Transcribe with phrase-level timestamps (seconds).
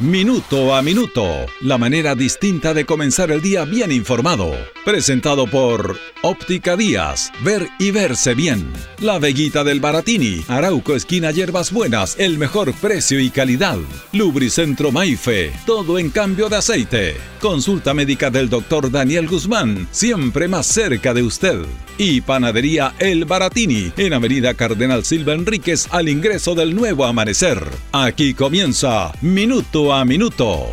[0.00, 1.28] Minuto a Minuto,
[1.60, 4.50] la manera distinta de comenzar el día bien informado.
[4.82, 8.72] Presentado por Óptica Díaz, ver y verse bien.
[9.00, 13.76] La Veguita del Baratini, Arauco Esquina Hierbas Buenas, el mejor precio y calidad.
[14.14, 17.16] Lubricentro Maife, todo en cambio de aceite.
[17.38, 21.58] Consulta médica del doctor Daniel Guzmán, siempre más cerca de usted.
[21.98, 27.62] Y Panadería El Baratini, en Avenida Cardenal Silva Enríquez, al ingreso del nuevo amanecer.
[27.92, 30.72] Aquí comienza Minuto a Minuto.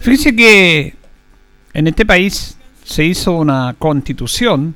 [0.00, 0.94] Fíjese que
[1.74, 4.74] en este país se hizo una constitución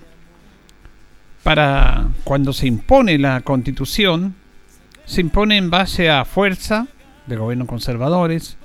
[1.42, 4.34] para cuando se impone la constitución,
[5.04, 6.86] se impone en base a fuerza
[7.26, 8.56] de gobiernos conservadores,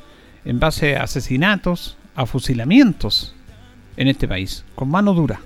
[0.43, 3.35] en base a asesinatos, a fusilamientos
[3.97, 5.39] en este país, con mano dura.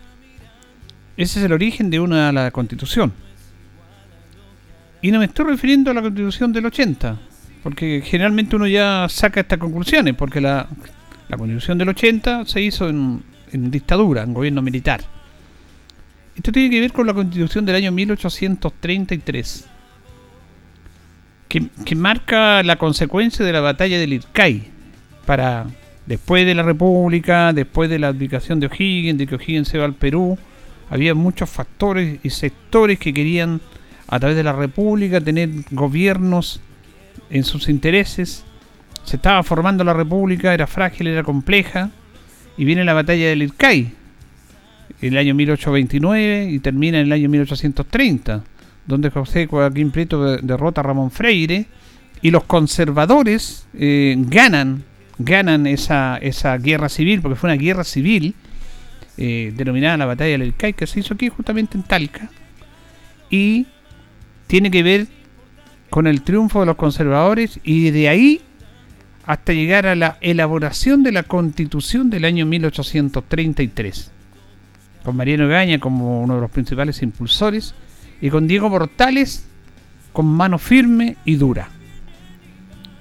[1.17, 3.13] Ese es el origen de una la constitución.
[5.01, 7.17] Y no me estoy refiriendo a la constitución del 80,
[7.63, 10.67] porque generalmente uno ya saca estas conclusiones, porque la,
[11.29, 15.01] la constitución del 80 se hizo en, dictadura, en gobierno militar.
[16.39, 19.67] Esto tiene que ver con la constitución del año 1833,
[21.49, 24.69] que, que marca la consecuencia de la batalla del Ircay,
[25.25, 25.65] para
[26.05, 29.83] después de la República, después de la abdicación de O'Higgins, de que O'Higgins se va
[29.83, 30.37] al Perú,
[30.89, 33.59] había muchos factores y sectores que querían
[34.07, 36.61] a través de la República tener gobiernos
[37.29, 38.45] en sus intereses.
[39.03, 41.89] Se estaba formando la república, era frágil, era compleja,
[42.55, 43.98] y viene la batalla del Ircay,
[45.01, 48.43] en el año 1829 y termina en el año 1830,
[48.85, 51.67] donde José Joaquín Prieto derrota a Ramón Freire,
[52.21, 54.83] y los conservadores eh, ganan,
[55.17, 58.35] ganan esa, esa guerra civil, porque fue una guerra civil,
[59.17, 62.29] eh, denominada la batalla del Ircay, que se hizo aquí justamente en Talca,
[63.29, 63.67] y
[64.47, 65.07] tiene que ver
[65.89, 68.41] con el triunfo de los conservadores, y de ahí
[69.25, 74.11] hasta llegar a la elaboración de la constitución del año 1833,
[75.03, 77.73] con Mariano Gaña como uno de los principales impulsores
[78.21, 79.45] y con Diego Portales
[80.11, 81.69] con mano firme y dura.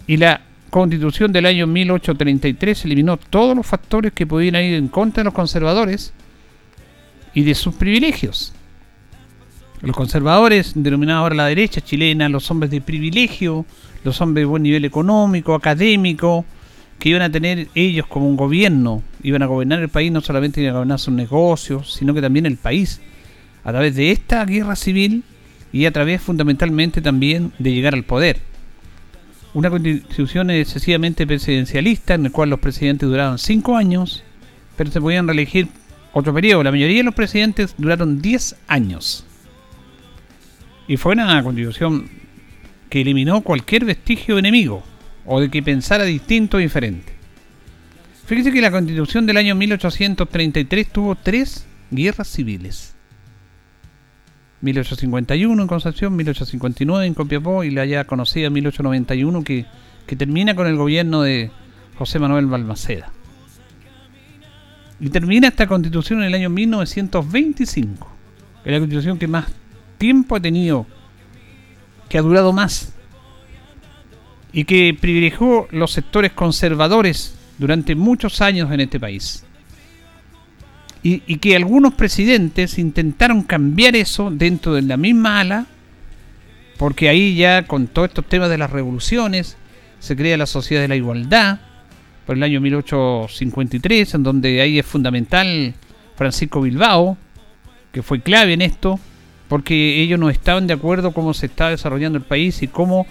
[0.06, 5.22] Y la constitución del año 1833 eliminó todos los factores que podían ir en contra
[5.22, 6.12] de los conservadores
[7.34, 8.52] y de sus privilegios.
[9.80, 13.64] Los conservadores, denominados ahora la derecha chilena, los hombres de privilegio,
[14.02, 16.44] los hombres de buen nivel económico, académico,
[16.98, 20.60] que iban a tener ellos como un gobierno, iban a gobernar el país, no solamente
[20.60, 23.00] iban a gobernar sus negocios, sino que también el país,
[23.64, 25.24] a través de esta guerra civil
[25.72, 28.38] y a través fundamentalmente también de llegar al poder.
[29.54, 34.22] Una constitución excesivamente presidencialista, en la cual los presidentes duraban cinco años,
[34.76, 35.68] pero se podían reelegir
[36.12, 36.62] otro periodo.
[36.62, 39.24] La mayoría de los presidentes duraron 10 años.
[40.86, 42.08] Y fue una constitución
[42.88, 44.82] que eliminó cualquier vestigio enemigo
[45.26, 47.17] o de que pensara distinto o diferente.
[48.28, 52.94] Fíjese que la constitución del año 1833 tuvo tres guerras civiles.
[54.60, 59.64] 1851 en Concepción, 1859 en Copiapó y la ya conocida 1891 que,
[60.06, 61.50] que termina con el gobierno de
[61.96, 63.10] José Manuel Balmaceda.
[65.00, 68.12] Y termina esta constitución en el año 1925,
[68.62, 69.46] que es la constitución que más
[69.96, 70.86] tiempo ha tenido
[72.10, 72.92] que ha durado más
[74.52, 79.44] y que privilegió los sectores conservadores durante muchos años en este país.
[81.02, 85.66] Y, que algunos presidentes intentaron cambiar eso dentro de la misma ala,
[86.76, 89.56] porque ahí ya con todos estos temas de las revoluciones
[90.00, 91.60] se crea la Sociedad de la Igualdad,
[92.26, 95.74] por el año 1853, en donde ahí es fundamental
[96.16, 97.16] Francisco Bilbao,
[97.90, 99.00] que fue clave en esto,
[99.48, 103.06] porque ellos no estaban de acuerdo cómo se está desarrollando el país y cómo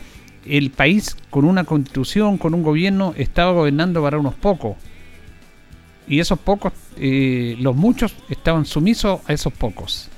[0.50, 4.76] el país con una constitución, con un gobierno, estaba gobernando para unos pocos.
[6.08, 10.10] Y esos pocos, eh, los muchos, estaban sumisos a esos pocos.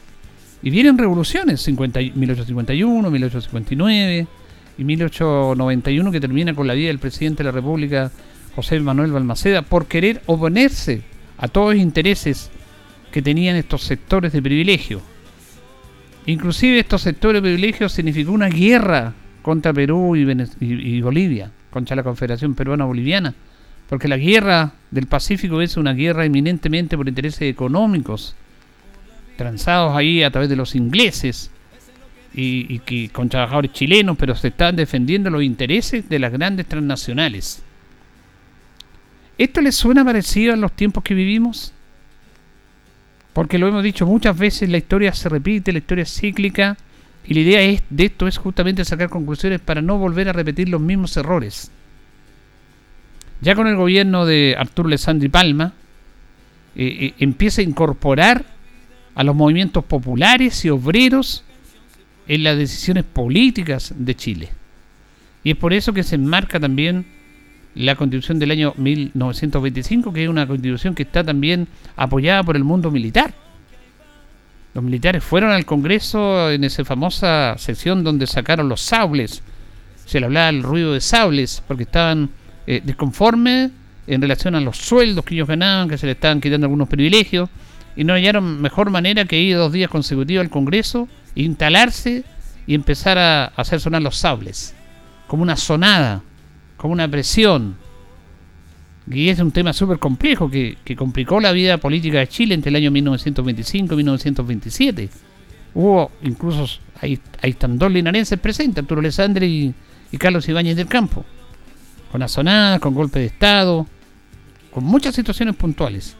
[0.61, 4.27] Y vienen revoluciones, 50, 1851, 1859
[4.77, 8.11] y 1891, que termina con la vida del presidente de la República,
[8.55, 11.01] José Manuel Balmaceda, por querer oponerse
[11.37, 12.51] a todos los intereses
[13.11, 15.01] que tenían estos sectores de privilegio.
[16.25, 22.55] Inclusive estos sectores de privilegios significó una guerra contra Perú y, Bolivia, contra la Confederación
[22.55, 23.33] Peruana Boliviana,
[23.87, 28.35] porque la guerra del Pacífico es una guerra eminentemente por intereses económicos,
[29.37, 31.49] transados ahí a través de los ingleses
[32.33, 36.67] y, y que con trabajadores chilenos, pero se están defendiendo los intereses de las grandes
[36.67, 37.63] transnacionales.
[39.37, 41.73] ¿Esto les suena parecido a los tiempos que vivimos?
[43.31, 46.75] Porque lo hemos dicho muchas veces, la historia se repite, la historia es cíclica,
[47.29, 50.67] y la idea es, de esto es justamente sacar conclusiones para no volver a repetir
[50.67, 51.71] los mismos errores.
[53.39, 55.73] Ya con el gobierno de Arturo Alessandri Palma,
[56.75, 58.45] eh, eh, empieza a incorporar
[59.13, 61.43] a los movimientos populares y obreros
[62.27, 64.49] en las decisiones políticas de Chile.
[65.43, 67.05] Y es por eso que se enmarca también
[67.75, 72.63] la constitución del año 1925, que es una constitución que está también apoyada por el
[72.63, 73.35] mundo militar.
[74.73, 79.41] Los militares fueron al Congreso en esa famosa sesión donde sacaron los sables.
[80.05, 82.29] Se le hablaba del ruido de sables porque estaban
[82.67, 83.71] eh, disconformes
[84.05, 87.49] en relación a los sueldos que ellos ganaban, que se les estaban quitando algunos privilegios,
[87.95, 92.23] y no hallaron mejor manera que ir dos días consecutivos al Congreso, instalarse
[92.65, 94.75] y empezar a hacer sonar los sables,
[95.27, 96.21] como una sonada,
[96.77, 97.75] como una presión.
[99.11, 102.75] Y es un tema súper complejo que, complicó la vida política de Chile entre el
[102.75, 105.09] año 1925 y 1927.
[105.73, 106.67] Hubo incluso,
[107.01, 109.73] ahí, están dos linarenses presentes, Arturo Alessandri
[110.11, 111.25] y, Carlos Ibáñez del Campo
[112.11, 113.85] con asonadas, con golpe de Estado,
[114.71, 116.15] con muchas situaciones puntuales.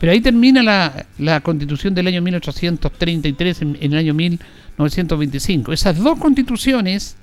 [0.00, 5.72] Pero ahí termina la, la constitución del año 1833 en, en, el año 1925.
[5.72, 7.16] Esas dos constituciones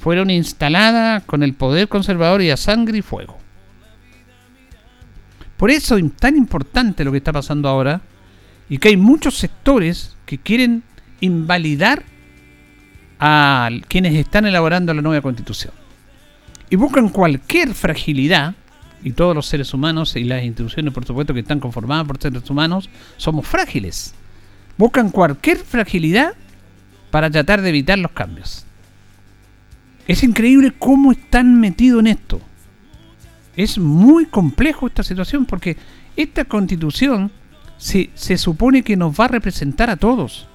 [0.00, 3.39] fueron instaladas con el poder conservador y a sangre y fuego.
[5.60, 8.00] Por eso es tan importante lo que está pasando ahora
[8.70, 10.82] y que hay muchos sectores que quieren
[11.20, 12.02] invalidar
[13.18, 15.74] a quienes están elaborando la nueva constitución
[16.70, 18.54] y buscan cualquier fragilidad,
[19.04, 22.48] y todos los seres humanos y las instituciones, por supuesto, que están conformadas por seres
[22.48, 24.14] humanos, somos frágiles.
[24.78, 26.32] Buscan cualquier fragilidad
[27.10, 28.64] para tratar de evitar los cambios.
[30.08, 32.40] Es increíble cómo están metidos en esto.
[33.56, 35.76] Es muy complejo esta situación porque
[36.16, 37.30] esta constitución
[37.78, 40.46] se, se supone que nos va a representar a todos.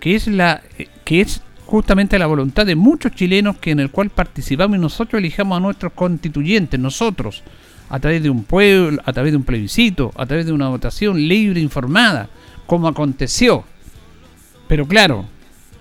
[0.00, 3.90] Que es la eh, que es justamente la voluntad de muchos chilenos que en el
[3.90, 7.42] cual participamos y nosotros elijamos a nuestros constituyentes, nosotros,
[7.90, 11.16] a través de un pueblo, a través de un plebiscito, a través de una votación
[11.28, 12.28] libre, informada,
[12.66, 13.64] como aconteció.
[14.68, 15.26] Pero claro,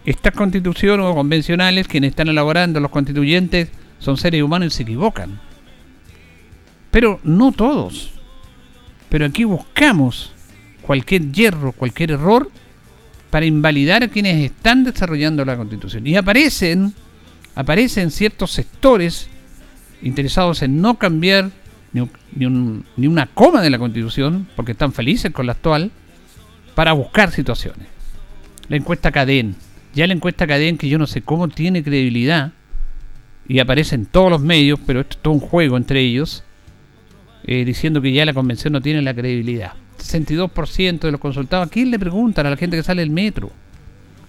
[0.06, 3.70] estas constituciones o convencionales, quienes están elaborando los constituyentes,
[4.00, 5.40] son seres humanos y se equivocan.
[6.96, 8.12] Pero no todos.
[9.10, 10.32] Pero aquí buscamos
[10.82, 12.50] cualquier hierro, cualquier error
[13.30, 16.08] para invalidar a quienes están desarrollando la constitución.
[16.08, 16.94] Y aparecen,
[17.54, 19.28] aparecen ciertos sectores
[20.04, 21.52] interesados en no cambiar
[21.92, 25.92] ni, una coma de la constitución, porque están felices con la actual,
[26.76, 27.88] para buscar situaciones.
[28.70, 29.58] La encuesta Cadén,
[29.94, 32.54] ya la encuesta Cadén, que yo no sé cómo tiene credibilidad,
[33.50, 36.46] y aparece en todos los medios, pero esto es todo un juego entre ellos,
[37.48, 39.74] eh, diciendo que ya la convención no tiene la credibilidad.
[40.00, 42.46] 62% de los consultados, ¿a quién le preguntan?
[42.46, 43.52] A la gente que sale del metro.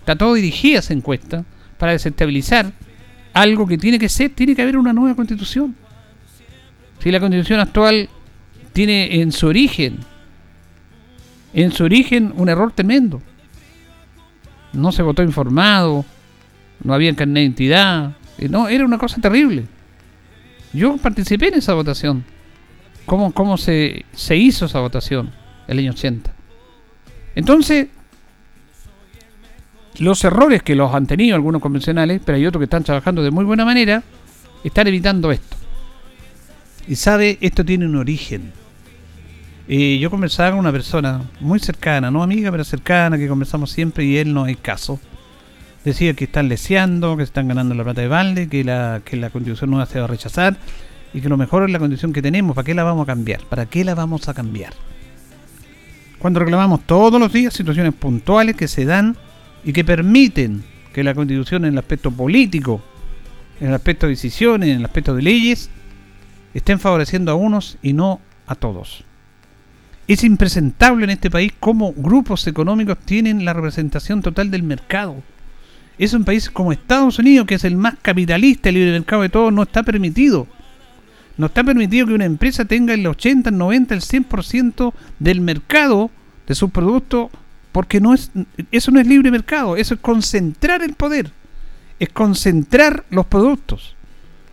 [0.00, 1.44] Está todo dirigida esa encuesta
[1.78, 2.72] para desestabilizar
[3.32, 5.74] algo que tiene que ser, tiene que haber una nueva constitución.
[7.02, 8.08] Si la constitución actual
[8.72, 9.98] tiene en su origen,
[11.54, 13.22] en su origen un error tremendo.
[14.72, 16.04] No se votó informado,
[16.84, 19.64] no había carnet de identidad, eh, no, era una cosa terrible.
[20.72, 22.24] Yo participé en esa votación.
[23.06, 25.32] ¿Cómo, cómo se, se hizo esa votación?
[25.66, 26.30] el año 80.
[27.34, 27.88] Entonces,
[29.98, 33.30] los errores que los han tenido algunos convencionales, pero hay otros que están trabajando de
[33.30, 34.02] muy buena manera,
[34.64, 35.56] están evitando esto.
[36.88, 38.52] Y sabe, esto tiene un origen.
[39.68, 44.04] Eh, yo conversaba con una persona muy cercana, no amiga, pero cercana, que conversamos siempre
[44.04, 45.00] y él no hay caso.
[45.84, 49.30] Decía que están leseando, que están ganando la plata de balde, que la, que la
[49.30, 50.56] constitución nueva se va a rechazar
[51.16, 52.54] y que lo mejor es la constitución que tenemos.
[52.54, 53.40] ¿Para qué la vamos a cambiar?
[53.40, 54.72] ¿Para qué la vamos a cambiar?
[56.18, 59.16] cuando reclamamos todos los días situaciones puntuales que se dan
[59.64, 62.82] y que permiten que la constitución en el aspecto político,
[63.60, 65.70] en el aspecto de decisiones, en el aspecto de leyes,
[66.54, 69.04] estén favoreciendo a unos y no a todos.
[70.08, 75.16] Es impresentable en este país cómo grupos económicos tienen la representación total del mercado.
[75.98, 79.28] Es un país como Estados Unidos, que es el más capitalista, el libre mercado de
[79.28, 80.46] todos, no está permitido.
[81.36, 86.10] No está permitido que una empresa tenga el 80, el 90, el 100% del mercado
[86.46, 87.30] de sus productos
[87.72, 88.30] porque no es
[88.72, 91.30] eso no es libre mercado, eso es concentrar el poder,
[92.00, 93.94] es concentrar los productos.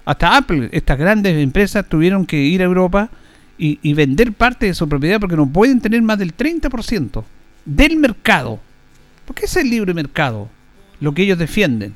[0.04, 3.10] Hasta Apple, estas grandes empresas tuvieron que ir a Europa
[3.58, 7.24] y, y vender parte de su propiedad porque no pueden tener más del 30%
[7.63, 8.60] del mercado.
[9.25, 10.50] Porque es el libre mercado,
[11.00, 11.96] lo que ellos defienden.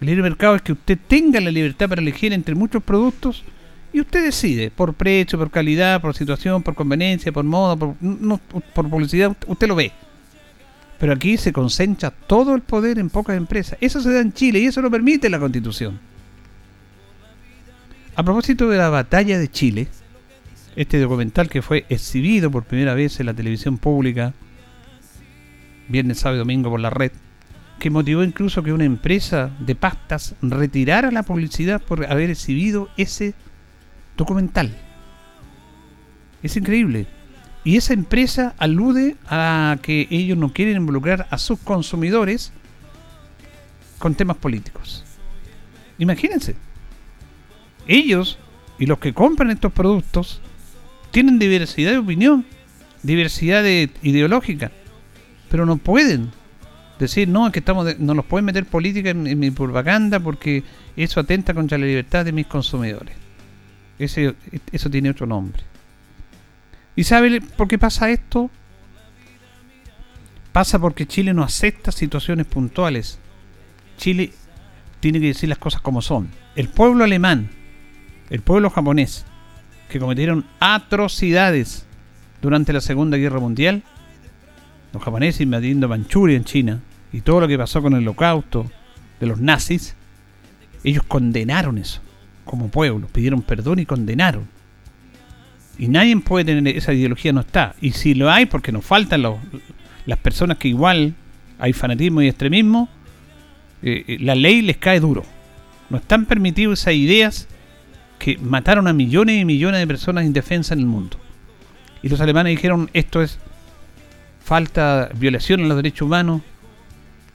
[0.00, 3.44] El libre mercado es que usted tenga la libertad para elegir entre muchos productos
[3.92, 9.36] y usted decide por precio, por calidad, por situación, por conveniencia, por moda, por, publicidad,
[9.46, 9.92] usted lo ve.
[10.98, 13.78] Pero aquí se concentra todo el poder en pocas empresas.
[13.80, 15.98] Eso se da en Chile y eso lo permite la Constitución.
[18.16, 19.88] A propósito de la batalla de Chile,
[20.74, 24.34] este documental que fue exhibido por primera vez en la televisión pública,
[25.88, 27.12] viernes, sábado y domingo por la red,
[27.78, 33.28] que motivó incluso que una empresa de pastas retirara la publicidad por haber exhibido ese
[33.28, 33.47] documental.
[36.42, 37.06] Es increíble.
[37.64, 42.52] Y esa empresa alude a que ellos no quieren involucrar a sus consumidores
[43.98, 45.04] con temas políticos.
[45.98, 46.54] Imagínense.
[47.86, 48.38] Ellos
[48.78, 50.40] y los que compran estos productos
[51.10, 52.44] tienen diversidad de opinión,
[53.02, 54.70] diversidad de ideológica,
[55.50, 56.30] pero no pueden
[56.98, 60.62] decir, no, es que estamos no los pueden meter política en, en mi propaganda porque
[60.96, 63.27] eso atenta contra la libertad de mis consumidores.
[63.98, 65.62] Eso tiene otro nombre.
[66.94, 68.50] ¿Y sabe por qué pasa esto?
[70.52, 73.18] Pasa porque Chile no acepta situaciones puntuales.
[73.96, 74.32] Chile
[75.00, 76.28] tiene que decir las cosas como son.
[76.56, 77.50] El pueblo alemán,
[78.30, 79.24] el pueblo japonés,
[79.88, 81.86] que cometieron atrocidades
[82.42, 83.82] durante la Segunda Guerra Mundial,
[84.92, 86.80] los japoneses invadiendo Manchuria en China,
[87.12, 88.70] y todo lo que pasó con el holocausto
[89.20, 89.94] de los nazis,
[90.84, 92.00] ellos condenaron eso
[92.48, 94.48] como pueblo, pidieron perdón y condenaron.
[95.78, 97.76] Y nadie puede tener esa ideología, no está.
[97.80, 99.22] Y si lo hay, porque nos faltan
[100.06, 101.14] las personas que igual
[101.58, 102.88] hay fanatismo y extremismo,
[103.82, 105.22] eh, eh, la ley les cae duro.
[105.90, 107.48] No están permitidas esas ideas
[108.18, 111.16] que mataron a millones y millones de personas indefensas en el mundo.
[112.02, 113.38] Y los alemanes dijeron, esto es
[114.42, 116.42] falta, violación a los derechos humanos,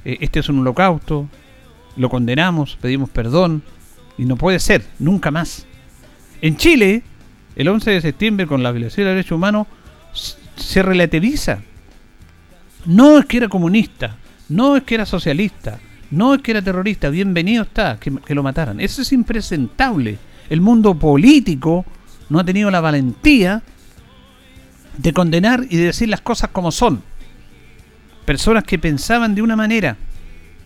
[0.03, 1.29] eh, este es un holocausto,
[1.95, 3.63] lo condenamos, pedimos perdón,
[4.17, 5.65] y no puede ser, nunca más.
[6.41, 7.03] En Chile,
[7.55, 9.67] el 11 de septiembre, con la violación de derechos humanos,
[10.55, 11.59] se relativiza.
[12.85, 14.17] No es que era comunista,
[14.49, 15.79] no es que era socialista,
[16.11, 18.79] no es que era terrorista, bienvenido está que, que lo mataran.
[18.79, 20.17] Eso es impresentable.
[20.49, 21.85] El mundo político
[22.29, 23.63] no ha tenido la valentía
[24.97, 27.01] de condenar y de decir las cosas como son.
[28.25, 29.97] Personas que pensaban de una manera,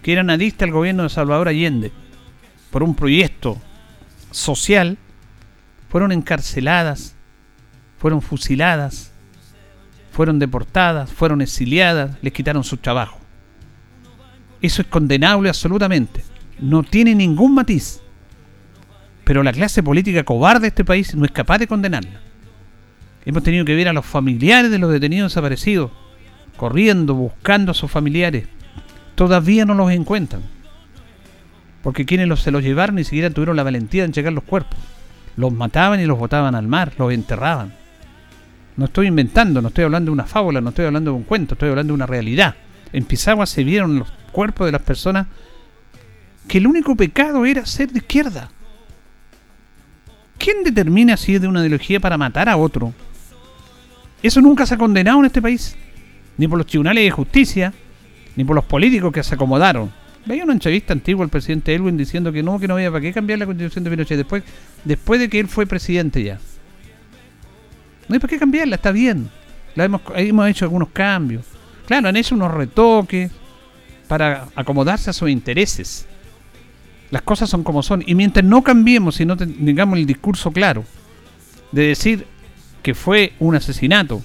[0.02, 1.92] que eran adictas al gobierno de Salvador Allende
[2.78, 3.58] por un proyecto
[4.30, 5.00] social,
[5.90, 7.16] fueron encarceladas,
[7.98, 9.12] fueron fusiladas,
[10.12, 13.18] fueron deportadas, fueron exiliadas, les quitaron su trabajo.
[14.62, 16.24] Eso es condenable absolutamente.
[16.60, 18.00] No tiene ningún matiz.
[19.24, 22.22] Pero la clase política cobarde de este país no es capaz de condenarla.
[23.26, 25.90] Hemos tenido que ver a los familiares de los detenidos desaparecidos,
[26.58, 28.48] corriendo, buscando a sus familiares.
[29.16, 30.57] Todavía no los encuentran
[31.82, 34.78] porque quienes se los llevaron ni siquiera tuvieron la valentía de entregar los cuerpos.
[35.36, 37.74] Los mataban y los botaban al mar, los enterraban.
[38.76, 41.56] No estoy inventando, no estoy hablando de una fábula, no estoy hablando de un cuento,
[41.56, 42.56] estoy hablando de una realidad.
[42.94, 45.28] En Pisagua se vieron los cuerpos de las personas
[46.48, 48.50] que el único pecado era ser de izquierda.
[50.38, 52.94] ¿Quién determina si es de una ideología para matar a otro?
[54.22, 55.76] Eso nunca se ha condenado en este país,
[56.38, 57.74] ni por los tribunales de justicia,
[58.36, 59.92] ni por los políticos que se acomodaron.
[60.28, 63.14] Veía una entrevista antigua al presidente Elwin diciendo que no, que no había para qué
[63.14, 64.44] cambiar la constitución de Pinochet después,
[64.84, 66.38] después de que él fue presidente ya.
[68.10, 69.30] No hay para qué cambiarla, está bien.
[69.76, 71.46] La hemos, hemos hecho algunos cambios.
[71.86, 73.32] Claro, han hecho unos retoques
[74.10, 76.06] para acomodarse a sus intereses.
[77.10, 78.04] Las cosas son como son.
[78.06, 80.84] Y mientras no cambiemos y no tengamos el discurso claro
[81.72, 82.26] de decir
[82.84, 84.22] que fue un asesinato,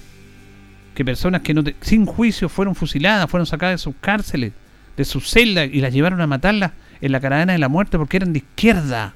[0.95, 4.51] que personas que no sin juicio fueron fusiladas, fueron sacadas de sus cárceles,
[4.97, 6.71] de su celda y las llevaron a matarlas
[7.01, 9.13] en la caravana de la muerte porque eran de izquierda.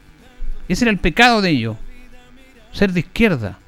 [0.67, 1.77] Ese era el pecado de ellos,
[2.71, 3.59] ser de izquierda.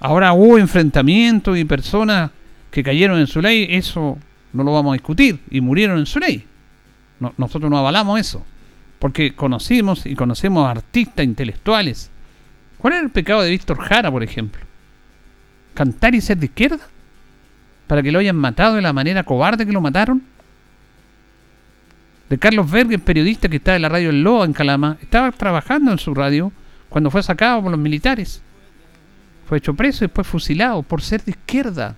[0.00, 2.32] Ahora hubo enfrentamientos y personas
[2.72, 4.18] que cayeron en su ley, eso
[4.52, 6.44] no lo vamos a discutir, y murieron en su ley.
[7.36, 8.44] nosotros no avalamos eso,
[8.98, 12.10] porque conocimos y conocemos artistas intelectuales.
[12.78, 14.60] ¿Cuál era el pecado de Víctor Jara, por ejemplo?
[15.74, 16.88] ¿Cantar y ser de izquierda?
[17.92, 20.22] Para que lo hayan matado de la manera cobarde que lo mataron?
[22.30, 25.92] De Carlos Berger, periodista que está en la radio El Loa en Calama, estaba trabajando
[25.92, 26.50] en su radio
[26.88, 28.40] cuando fue sacado por los militares.
[29.46, 31.94] Fue hecho preso y después fusilado por ser de izquierda.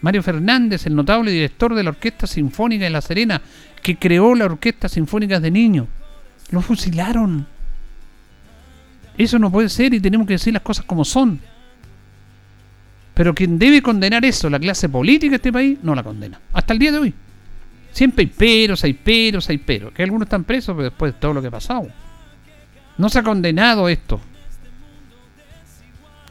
[0.00, 3.40] Mario Fernández, el notable director de la Orquesta Sinfónica de La Serena,
[3.84, 5.86] que creó la Orquesta Sinfónica de Niños.
[6.50, 7.46] Lo fusilaron.
[9.16, 11.38] Eso no puede ser y tenemos que decir las cosas como son.
[13.22, 16.40] Pero quien debe condenar eso, la clase política de este país, no la condena.
[16.52, 17.14] Hasta el día de hoy.
[17.92, 19.92] Siempre hay peros, hay peros, hay peros.
[19.92, 21.86] Que algunos están presos pero después de todo lo que ha pasado.
[22.98, 24.20] No se ha condenado esto.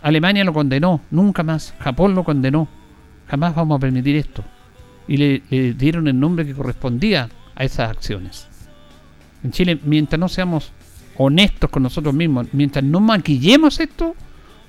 [0.02, 1.74] Alemania lo condenó, nunca más.
[1.80, 2.68] Japón lo condenó.
[3.30, 4.44] Jamás vamos a permitir esto.
[5.08, 8.50] Y le, le dieron el nombre que correspondía a esas acciones.
[9.46, 10.74] En Chile, mientras no seamos
[11.16, 14.14] honestos con nosotros mismos, mientras no maquillemos esto,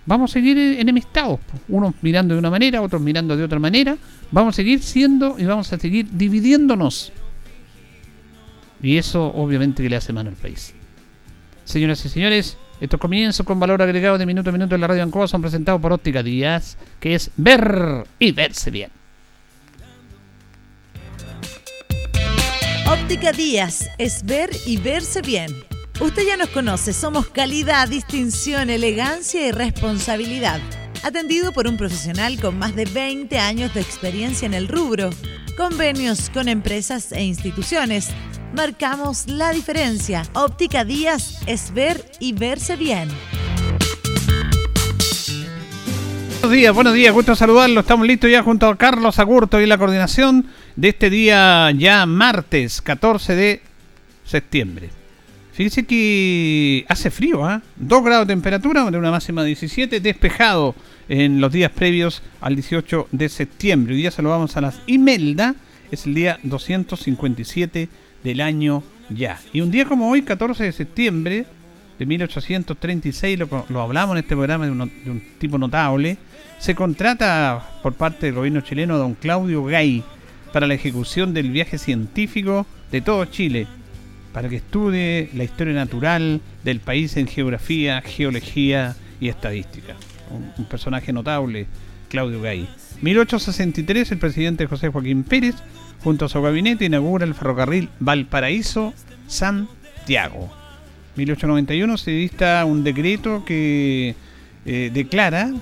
[0.06, 1.40] vamos a seguir enemistados.
[1.68, 3.96] Unos mirando de una manera, otros mirando de otra manera.
[4.30, 7.12] Vamos a seguir siendo y vamos a seguir dividiéndonos.
[8.82, 10.74] Y eso obviamente le hace mal al país.
[11.64, 15.04] Señoras y señores, estos comienzos con valor agregado de minuto a minuto en la radio
[15.04, 18.90] Ancoa son presentados por Óptica Díaz, que es ver y verse bien.
[22.90, 25.71] Óptica Díaz es ver y verse bien.
[26.00, 30.60] Usted ya nos conoce, somos calidad, distinción, elegancia y responsabilidad.
[31.04, 35.10] Atendido por un profesional con más de 20 años de experiencia en el rubro.
[35.56, 38.08] Convenios con empresas e instituciones.
[38.54, 40.22] Marcamos la diferencia.
[40.32, 43.08] Óptica Díaz es ver y verse bien.
[46.40, 47.80] Buenos días, buenos días, gusto saludarlo.
[47.80, 52.82] Estamos listos ya junto a Carlos Agurto y la coordinación de este día ya martes
[52.82, 53.62] 14 de
[54.24, 55.01] septiembre.
[55.52, 57.60] Fíjese que hace frío, ¿ah?
[57.76, 60.74] 2 grados de temperatura, una máxima de 17, despejado
[61.10, 63.92] en los días previos al 18 de septiembre.
[63.92, 65.54] Hoy día saludamos a las Imelda,
[65.90, 67.90] es el día 257
[68.24, 69.40] del año ya.
[69.52, 71.44] Y un día como hoy, 14 de septiembre
[71.98, 76.16] de 1836, lo, lo hablamos en este programa de, uno, de un tipo notable,
[76.60, 80.02] se contrata por parte del gobierno chileno a don Claudio Gay
[80.50, 83.66] para la ejecución del viaje científico de todo Chile
[84.32, 89.94] para que estudie la historia natural del país en geografía, geología y estadística.
[90.30, 91.66] Un, personaje notable,
[92.08, 92.66] Claudio Gay.
[93.02, 95.56] 1863, el presidente José Joaquín Pérez,
[96.02, 100.50] junto a su gabinete, inaugura el ferrocarril Valparaíso-Santiago.
[101.16, 104.14] 1891 se dicta un decreto que
[104.64, 105.52] eh, declara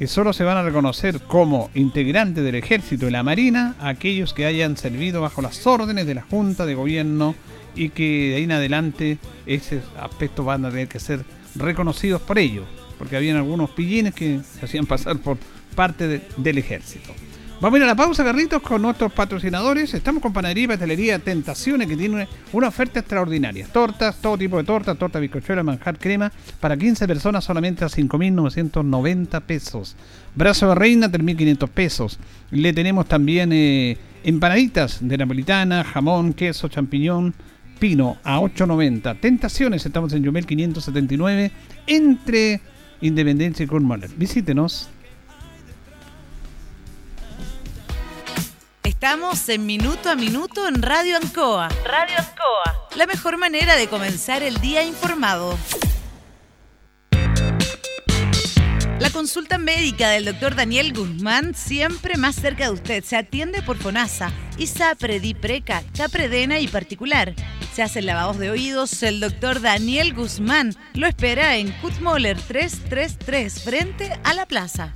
[0.00, 4.46] que solo se van a reconocer como integrantes del ejército y la marina aquellos que
[4.46, 7.34] hayan servido bajo las órdenes de la Junta de Gobierno
[7.74, 11.22] y que de ahí en adelante ese aspecto van a tener que ser
[11.54, 12.64] reconocidos por ellos,
[12.98, 15.36] porque habían algunos pillines que se hacían pasar por
[15.74, 17.12] parte de, del ejército.
[17.60, 19.92] Vamos a ir a la pausa, Carlitos, con nuestros patrocinadores.
[19.92, 23.66] Estamos con Panadería y Pastelería Tentaciones, que tiene una oferta extraordinaria.
[23.70, 29.42] Tortas, todo tipo de tortas, torta bizcochuela, manjar, crema, para 15 personas solamente a 5.990
[29.42, 29.94] pesos.
[30.34, 32.18] Brazo de reina, 3.500 pesos.
[32.50, 37.34] Le tenemos también eh, empanaditas de napolitana, jamón, queso, champiñón,
[37.78, 39.20] Pino a 8.90.
[39.20, 41.50] Tentaciones, estamos en Yumel 579,
[41.86, 42.62] entre
[43.02, 43.84] Independencia y Kurt
[44.16, 44.88] Visítenos.
[49.02, 51.70] Estamos en Minuto a Minuto en Radio Ancoa.
[51.86, 52.88] Radio Ancoa.
[52.96, 55.58] La mejor manera de comenzar el día informado.
[58.98, 63.02] La consulta médica del doctor Daniel Guzmán siempre más cerca de usted.
[63.02, 67.34] Se atiende por FONASA, ISAPRE, DIPRECA, CAPREDENA y particular.
[67.72, 69.02] Se hacen lavados de oídos.
[69.02, 74.92] El doctor Daniel Guzmán lo espera en Kutmoller 333 frente a la plaza.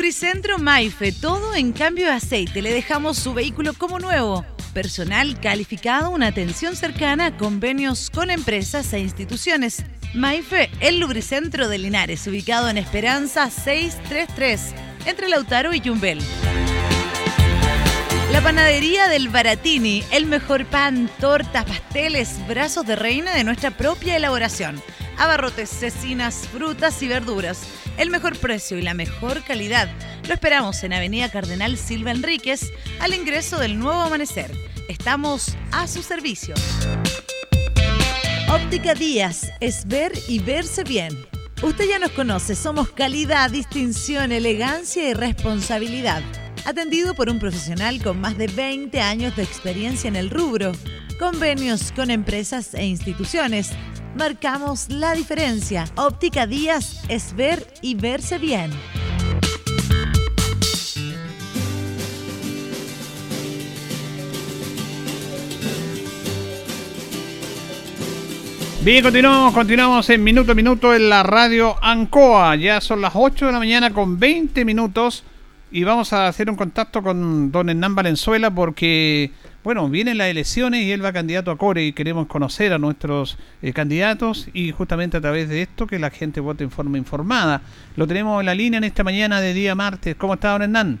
[0.00, 2.62] Lubricentro Maife, todo en cambio de aceite.
[2.62, 4.46] Le dejamos su vehículo como nuevo.
[4.72, 9.84] Personal calificado, una atención cercana, convenios con empresas e instituciones.
[10.14, 16.18] Maife, el lubricentro de Linares, ubicado en Esperanza 633, entre Lautaro y Yumbel.
[18.32, 24.16] La panadería del Baratini, el mejor pan, tortas, pasteles, brazos de reina de nuestra propia
[24.16, 24.80] elaboración.
[25.20, 27.60] Abarrotes, cecinas, frutas y verduras.
[27.98, 29.86] El mejor precio y la mejor calidad.
[30.26, 34.50] Lo esperamos en Avenida Cardenal Silva Enríquez, al ingreso del nuevo amanecer.
[34.88, 36.54] Estamos a su servicio.
[38.50, 41.14] Óptica Díaz es ver y verse bien.
[41.62, 46.22] Usted ya nos conoce, somos calidad, distinción, elegancia y responsabilidad.
[46.64, 50.72] Atendido por un profesional con más de 20 años de experiencia en el rubro.
[51.18, 53.72] Convenios con empresas e instituciones.
[54.16, 55.84] Marcamos la diferencia.
[55.96, 58.70] Óptica Díaz es ver y verse bien.
[68.82, 72.56] Bien, continuamos, continuamos en minuto a minuto en la radio Ancoa.
[72.56, 75.22] Ya son las 8 de la mañana con 20 minutos
[75.70, 80.82] y vamos a hacer un contacto con don Hernán Valenzuela porque bueno, vienen las elecciones
[80.82, 85.18] y él va candidato a Core y queremos conocer a nuestros eh, candidatos y justamente
[85.18, 87.60] a través de esto que la gente vote en forma informada.
[87.96, 90.16] Lo tenemos en la línea en esta mañana de día martes.
[90.16, 90.98] ¿Cómo está, don Hernán?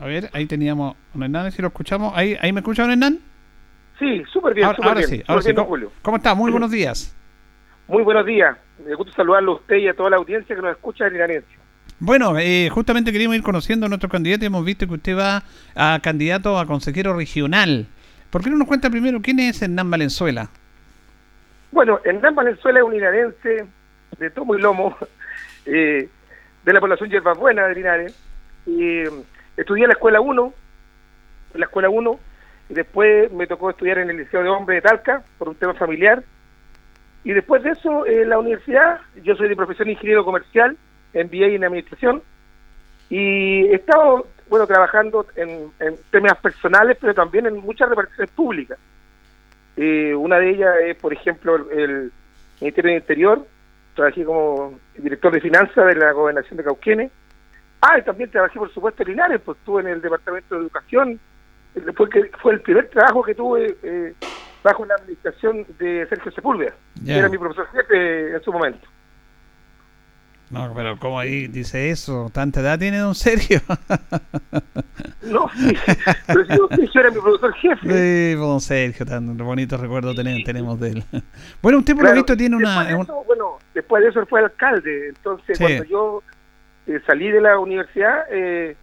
[0.00, 2.12] A ver, ahí teníamos a don Hernán, si lo escuchamos.
[2.16, 3.20] ¿Ahí, ahí me escucha, don Hernán?
[4.00, 5.54] Sí, súper bien, ahora, sí, ahora sí.
[5.54, 6.34] ¿Cómo, ¿Cómo, está?
[6.34, 7.14] Muy buenos días.
[7.86, 8.56] Muy buenos días.
[8.84, 11.63] Me gusta saludarlo a usted y a toda la audiencia que nos escucha en Linarense.
[12.00, 15.42] Bueno, eh, justamente queríamos ir conociendo a nuestro candidato y hemos visto que usted va
[15.76, 17.86] a candidato a consejero regional.
[18.30, 20.48] ¿Por qué no nos cuenta primero quién es Hernán Valenzuela?
[21.70, 23.66] Bueno, Hernán Valenzuela es un linarense
[24.18, 24.96] de tomo y lomo,
[25.66, 26.08] eh,
[26.64, 28.14] de la población Buena de Linares.
[28.66, 29.08] Eh,
[29.56, 30.54] estudié en la escuela 1,
[31.54, 32.20] en la escuela 1,
[32.70, 35.74] y después me tocó estudiar en el Liceo de Hombres de Talca por un tema
[35.74, 36.24] familiar.
[37.22, 40.76] Y después de eso, en la universidad, yo soy de profesión ingeniero comercial,
[41.14, 42.22] MBA en administración,
[43.10, 45.70] y he estado, bueno, trabajando en,
[46.10, 48.78] temas personales, pero también en muchas reparticiones públicas.
[49.76, 52.12] Eh, una de ellas es, por ejemplo, el,
[52.60, 53.46] Ministerio del Interior,
[53.94, 57.12] trabajé como director de finanzas de la gobernación de Cauquenes.
[57.80, 61.20] Ah, y también trabajé, por supuesto, en Linares, pues estuve en el Departamento de Educación,
[61.94, 64.14] fue, que fue el primer trabajo que tuve eh,
[64.62, 66.72] bajo la administración de Sergio Sepúlveda,
[67.04, 68.88] que era mi profesor jefe en su momento.
[70.54, 72.30] No, pero ¿cómo ahí dice eso?
[72.32, 73.60] ¿Tanta edad tiene don Sergio?
[75.22, 75.76] no, sí,
[76.26, 77.80] pero si don Sergio era mi profesor jefe.
[77.82, 81.04] Sí, don Sergio, tan bonito recuerdo tenemos, de él.
[81.62, 82.96] bueno, usted por lo visto tiene una...
[83.26, 86.22] bueno, después de eso fue alcalde, entonces cuando yo
[86.86, 88.76] eh, salí de la universidad, eh,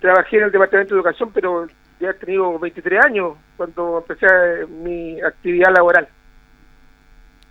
[0.00, 1.66] trabajé en el Departamento de Educación, pero
[1.98, 6.08] ya he tenido 23 años cuando empecé mi actividad laboral.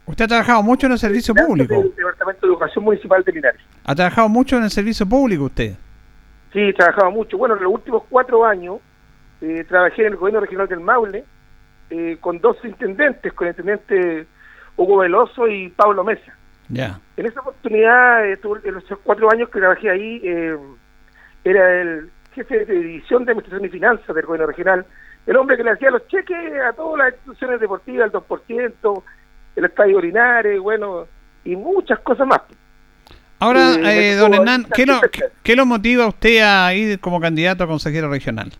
[0.09, 1.75] Usted ha trabajado mucho en el servicio público.
[1.75, 3.61] En el Departamento de Educación Municipal de Linares.
[3.85, 5.75] ¿Ha trabajado mucho en el servicio público usted?
[6.51, 7.37] Sí, he trabajado mucho.
[7.37, 8.79] Bueno, en los últimos cuatro años
[9.39, 11.25] eh, trabajé en el gobierno regional del Maule
[11.91, 14.25] eh, con dos intendentes, con el intendente
[14.77, 16.35] Hugo Veloso y Pablo Mesa.
[16.69, 16.99] Ya.
[17.15, 20.23] En esa oportunidad, eh, en los cuatro años que trabajé ahí,
[21.43, 24.87] era el jefe de división de Administración y Finanzas del gobierno regional,
[25.27, 29.03] el hombre que le hacía los cheques a todas las instituciones deportivas, el 2%,
[29.59, 31.07] el estadio Orinares, bueno,
[31.43, 32.41] y muchas cosas más.
[33.39, 34.99] Ahora, eh, don Hernán, ¿qué lo,
[35.43, 38.51] ¿qué lo motiva a usted a ir como candidato a consejero regional?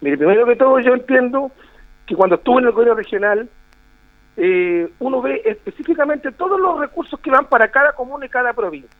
[0.00, 1.50] Mire, primero que todo yo entiendo
[2.04, 3.48] que cuando estuve en el gobierno regional,
[4.36, 8.90] eh, uno ve específicamente todos los recursos que van para cada comuna y cada provincia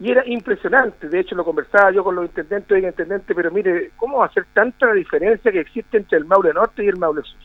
[0.00, 3.50] y era impresionante, de hecho lo conversaba yo con los intendentes y el intendente, pero
[3.50, 6.96] mire, ¿cómo va a ser tanta diferencia que existe entre el Maule Norte y el
[6.96, 7.38] Maule Sur?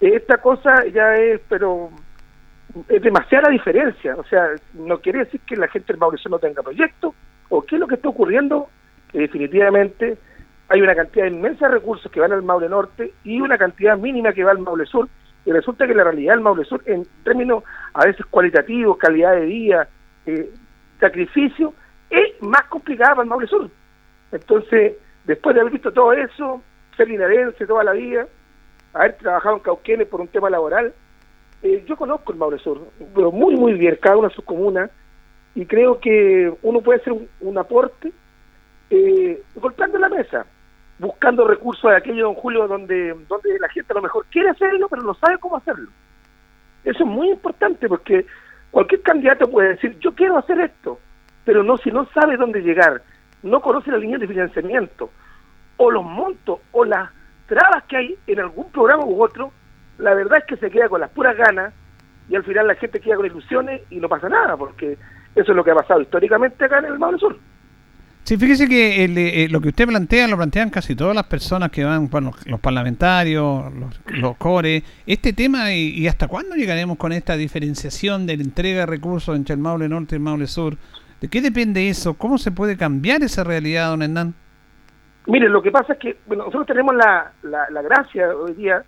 [0.00, 1.90] Esta cosa ya es, pero
[2.88, 6.62] es demasiada diferencia, o sea, no quiere decir que la gente del Sur no tenga
[6.62, 7.14] proyectos,
[7.48, 8.68] o qué es lo que está ocurriendo,
[9.10, 10.16] que definitivamente
[10.68, 14.32] hay una cantidad inmensa de recursos que van al Maule Norte y una cantidad mínima
[14.32, 15.08] que va al Maule Sur,
[15.44, 19.46] y resulta que la realidad del Maule Sur, en términos a veces cualitativos, calidad de
[19.46, 19.88] vida,
[20.26, 20.50] eh,
[20.98, 21.74] sacrificio,
[22.08, 23.68] es más complicada para el Maule Sur.
[24.32, 26.62] Entonces, después de haber visto todo eso,
[26.96, 28.26] ser linarense toda la vida,
[28.92, 30.92] haber trabajado en Cauquenes por un tema laboral,
[31.62, 32.80] eh, yo conozco el Maule Sur,
[33.14, 34.90] pero muy, muy bien, cada una de sus comunas,
[35.54, 38.12] y creo que uno puede hacer un, aporte
[38.88, 40.46] eh, golpeando la mesa,
[40.98, 44.88] buscando recursos de aquello, don Julio, donde, donde la gente a lo mejor quiere hacerlo,
[44.88, 45.90] pero no sabe cómo hacerlo.
[46.84, 48.26] Eso es muy importante porque
[48.70, 51.00] Cualquier candidato puede decir, yo quiero hacer esto,
[51.44, 53.02] pero no si no sabe dónde llegar,
[53.42, 55.10] no conoce la línea de financiamiento,
[55.76, 57.10] o los montos, o las
[57.50, 59.52] trabas que hay en algún programa u otro,
[59.98, 61.74] la verdad es que se queda con las puras ganas
[62.28, 64.96] y al final la gente queda con ilusiones y no pasa nada, porque
[65.34, 67.36] eso es lo que ha pasado históricamente acá en el Maule Sur.
[68.22, 71.82] Sí, fíjese que eh, lo que usted plantea lo plantean casi todas las personas que
[71.82, 73.72] van, bueno, los parlamentarios,
[74.20, 74.84] los, core.
[75.04, 79.54] Este tema, y, hasta cuándo llegaremos con esta diferenciación de la entrega de recursos entre
[79.54, 80.76] el Maule Norte y el Maule Sur?
[81.20, 82.14] ¿De qué depende eso?
[82.14, 84.34] ¿Cómo se puede cambiar esa realidad, don Hernán?
[85.30, 88.82] Mire, lo que pasa es que bueno, nosotros tenemos la, la, gracia hoy día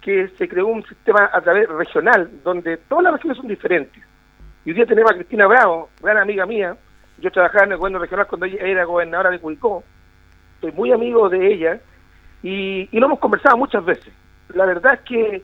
[0.00, 4.00] que se creó un sistema a través regional, donde todas las regiones son diferentes.
[4.64, 6.76] Y hoy día tenemos a Cristina Bravo, gran amiga mía,
[7.18, 9.82] yo trabajaba en el gobierno regional cuando ella era gobernadora de Cuicó,
[10.54, 11.80] estoy muy amigo de ella
[12.44, 14.12] y, y lo hemos conversado muchas veces.
[14.54, 15.42] La verdad es que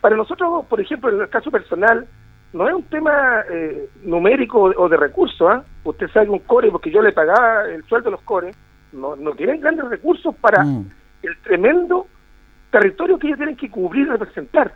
[0.00, 2.08] para nosotros, por ejemplo, en el caso personal,
[2.52, 5.48] no es un tema eh, numérico o de recursos.
[5.48, 5.62] ¿ah?
[5.84, 8.56] Usted sabe un core, porque yo le pagaba el sueldo a los cores,
[8.92, 10.90] no, no tienen grandes recursos para mm.
[11.22, 12.06] el tremendo
[12.70, 14.74] territorio que ellos tienen que cubrir y representar.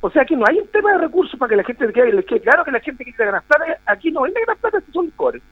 [0.00, 2.40] O sea que no hay un tema de recursos para que la gente quede, quede
[2.40, 3.78] claro que la gente quiere ganar plata.
[3.86, 5.42] Aquí no hay ganar plata son cores.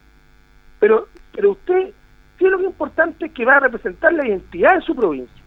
[0.78, 1.92] Pero pero usted
[2.36, 5.42] tiene lo que es importante que va a representar la identidad de su provincia.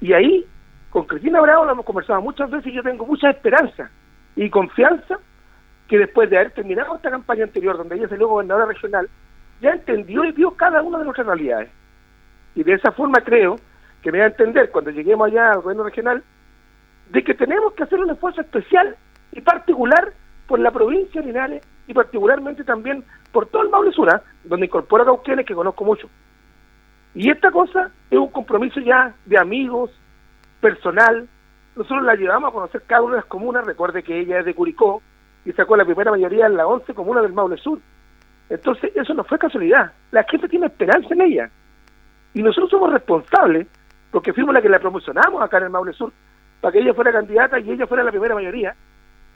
[0.00, 0.46] Y ahí,
[0.90, 3.90] con Cristina Bravo lo hemos conversado muchas veces y yo tengo mucha esperanza
[4.36, 5.18] y confianza
[5.88, 9.08] que después de haber terminado esta campaña anterior, donde ella salió gobernadora regional,
[9.60, 11.70] ya entendió y vio cada una de nuestras realidades.
[12.54, 13.56] Y de esa forma creo
[14.02, 16.22] que me va a entender cuando lleguemos allá al gobierno regional,
[17.10, 18.96] de que tenemos que hacer un esfuerzo especial
[19.32, 20.12] y particular
[20.46, 24.22] por la provincia de Linares y particularmente también por todo el Maule Sur, ¿ah?
[24.44, 26.08] donde incorpora Cauquenes que conozco mucho.
[27.14, 29.90] Y esta cosa es un compromiso ya de amigos,
[30.60, 31.28] personal.
[31.74, 33.64] Nosotros la llevamos a conocer cada una de las comunas.
[33.64, 35.02] Recuerde que ella es de Curicó
[35.44, 37.80] y sacó la primera mayoría en las 11 comunas del Maule Sur.
[38.50, 39.92] Entonces, eso no fue casualidad.
[40.10, 41.50] La gente tiene esperanza en ella.
[42.34, 43.68] Y nosotros somos responsables,
[44.10, 46.12] porque fuimos la que la promocionamos acá en el Maule Sur,
[46.60, 48.74] para que ella fuera candidata y ella fuera la primera mayoría.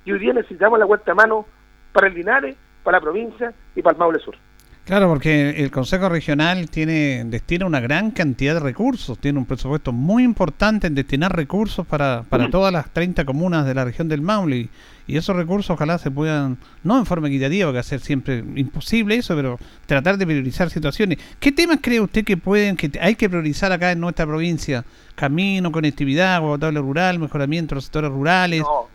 [0.05, 1.47] Y hoy día necesitamos la vuelta a mano
[1.93, 4.37] para el Linares, para la provincia y para el Maule Sur.
[4.85, 9.93] Claro, porque el Consejo Regional tiene destina una gran cantidad de recursos, tiene un presupuesto
[9.93, 14.21] muy importante en destinar recursos para, para todas las 30 comunas de la región del
[14.21, 14.69] Maule
[15.07, 19.37] y esos recursos ojalá se puedan, no en forma equitativa, porque ser siempre imposible eso,
[19.37, 21.19] pero tratar de priorizar situaciones.
[21.39, 24.85] ¿Qué temas cree usted que pueden, que hay que priorizar acá en nuestra provincia?
[25.15, 28.61] Camino, conectividad, agua potable rural, mejoramiento de los sectores rurales.
[28.61, 28.89] No.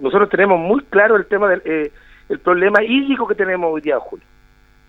[0.00, 1.92] Nosotros tenemos muy claro el tema del eh,
[2.28, 4.26] el problema hídrico que tenemos hoy día, Julio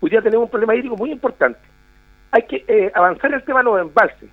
[0.00, 1.58] Hoy día tenemos un problema hídrico muy importante.
[2.30, 4.30] Hay que eh, avanzar el tema de los embalses,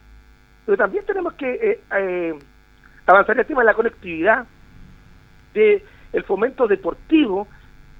[0.65, 2.39] pero también tenemos que eh, eh,
[3.05, 4.45] avanzar el tema de la conectividad,
[5.53, 7.47] de el fomento deportivo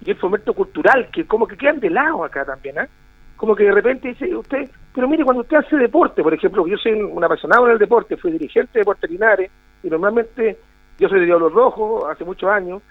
[0.05, 2.87] y el fomento cultural, que como que quedan de lado acá también, ¿ah?
[3.35, 6.77] Como que de repente dice usted, pero mire, cuando usted hace deporte, por ejemplo, yo
[6.77, 9.51] soy un apasionado en el deporte, fui dirigente de Deportes Linares,
[9.83, 10.57] y normalmente
[10.99, 12.81] yo soy de Diablo Rojo hace muchos años,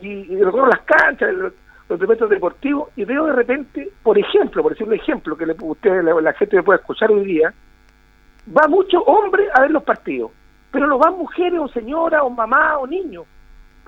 [0.00, 1.34] y, y recorro las canchas,
[1.90, 5.56] los eventos deportivos y veo de repente, por ejemplo, por decir un ejemplo que le,
[5.60, 7.52] usted, la, gente me puede escuchar hoy día,
[8.56, 10.30] va mucho hombre a ver los partidos,
[10.70, 13.26] pero no van mujeres o señoras o mamá o niños,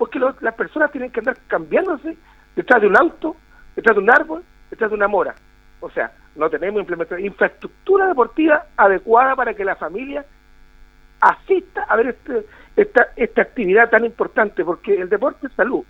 [0.03, 2.17] porque las personas tienen que andar cambiándose
[2.57, 3.37] detrás de un auto,
[3.73, 5.33] detrás de un árbol, detrás de una mora.
[5.79, 6.85] O sea, no tenemos
[7.19, 10.25] infraestructura deportiva adecuada para que la familia
[11.21, 15.85] asista a ver este, esta, actividad tan importante, porque el deporte es salud.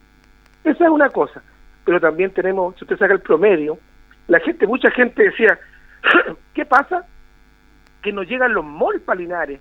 [0.64, 1.42] Esa es una cosa
[1.86, 3.80] pero también tenemos, si usted saca el promedio,
[4.28, 5.60] la gente, mucha gente decía,
[6.54, 7.06] ¿qué pasa?
[8.04, 9.60] Que nos llegan los malls palinares,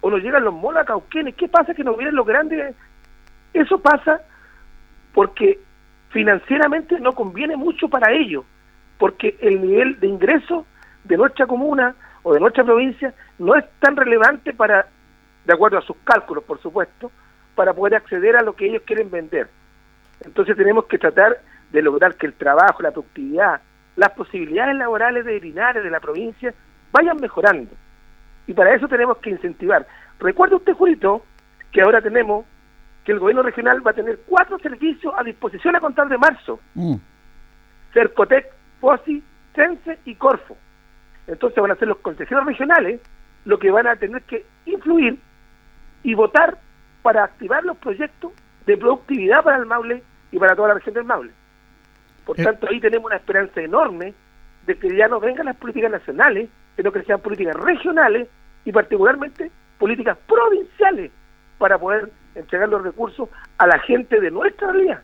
[0.00, 2.74] o nos llegan los malls a Cauquenes, ¿qué pasa que nos vienen los grandes?
[3.56, 4.20] Eso pasa
[5.14, 5.58] porque
[6.10, 8.44] financieramente no conviene mucho para ellos,
[8.98, 10.66] porque el nivel de ingreso
[11.04, 14.88] de nuestra comuna o de nuestra provincia no es tan relevante para,
[15.46, 17.10] de acuerdo a sus cálculos, por supuesto,
[17.54, 19.48] para poder acceder a lo que ellos quieren vender.
[20.22, 21.38] Entonces tenemos que tratar
[21.72, 23.62] de lograr que el trabajo, la productividad,
[23.96, 26.52] las posibilidades laborales de Linares, de la provincia,
[26.92, 27.70] vayan mejorando.
[28.46, 29.86] Y para eso tenemos que incentivar.
[30.20, 31.24] Recuerda usted, Julito,
[31.72, 32.44] que ahora tenemos
[33.06, 36.58] que el gobierno regional va a tener cuatro servicios a disposición a contar de marzo.
[36.74, 36.96] Mm.
[37.94, 39.22] Cercotec, FOSI,
[39.54, 40.56] CENSE y Corfo.
[41.28, 43.00] Entonces van a ser los consejeros regionales
[43.44, 45.20] los que van a tener que influir
[46.02, 46.58] y votar
[47.02, 48.32] para activar los proyectos
[48.66, 51.30] de productividad para el Maule y para toda la región del Maule.
[52.24, 52.42] Por eh.
[52.42, 54.14] tanto, ahí tenemos una esperanza enorme
[54.66, 58.26] de que ya no vengan las políticas nacionales, sino que sean políticas regionales
[58.64, 61.12] y particularmente políticas provinciales
[61.58, 65.02] para poder entregar los recursos a la gente de nuestra realidad.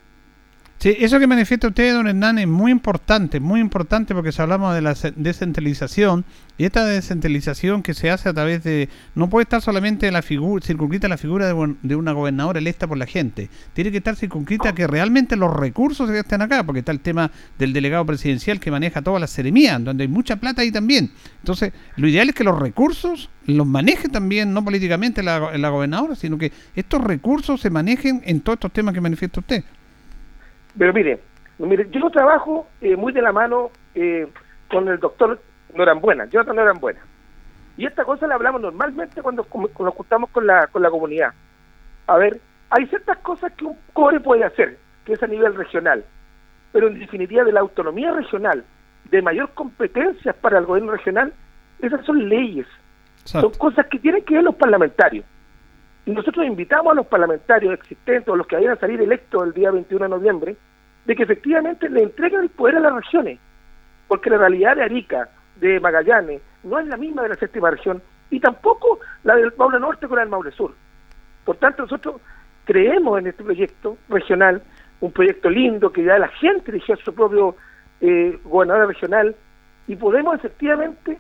[0.83, 4.75] Sí, eso que manifiesta usted, don Hernán, es muy importante, muy importante porque si hablamos
[4.75, 6.25] de la descentralización
[6.59, 8.89] y esta descentralización que se hace a través de...
[9.15, 13.07] No puede estar solamente la figura, circunscrita la figura de, una gobernadora electa por la
[13.07, 17.31] gente, tiene que estar circunscrita que realmente los recursos estén acá, porque está el tema
[17.61, 21.13] del delegado presidencial que maneja todas las seremías, donde hay mucha plata ahí también.
[21.39, 26.39] Entonces, lo ideal es que los recursos los maneje también, no políticamente la gobernadora, sino
[26.39, 29.63] que estos recursos se manejen en todos estos temas que manifiesta usted.
[30.79, 31.21] Pero mire,
[31.59, 34.27] mire yo trabajo eh, muy de la mano eh,
[34.71, 35.41] con el doctor
[35.75, 37.01] Norambuena, Jonathan Norambuena.
[37.77, 39.47] Y esta cosa la hablamos normalmente cuando,
[39.79, 41.33] nos juntamos con la, con la comunidad.
[42.07, 46.05] A ver, hay ciertas cosas que un core puede hacer, que es a nivel regional,
[46.73, 48.65] pero en definitiva de la autonomía regional,
[49.11, 51.33] de mayor competencia para el gobierno regional,
[51.81, 52.67] esas son leyes,
[53.25, 55.25] son cosas que tienen que ver los parlamentarios.
[56.05, 59.53] Y nosotros invitamos a los parlamentarios existentes o los que vayan a salir electos el
[59.53, 60.57] día 21 de noviembre,
[61.05, 63.39] de que efectivamente le entreguen el poder a las regiones,
[64.09, 68.03] porque la realidad de Arica, de Magallanes, no es la misma de la séptima región,
[68.31, 70.75] y tampoco la del Maule Norte con la del Maule Sur.
[71.45, 72.21] Por tanto, nosotros
[72.65, 74.63] creemos en este proyecto regional,
[75.01, 77.57] un proyecto lindo que ya la gente eligió a su propio
[78.01, 79.35] eh, gobernador regional,
[79.89, 81.19] Y podemos efectivamente,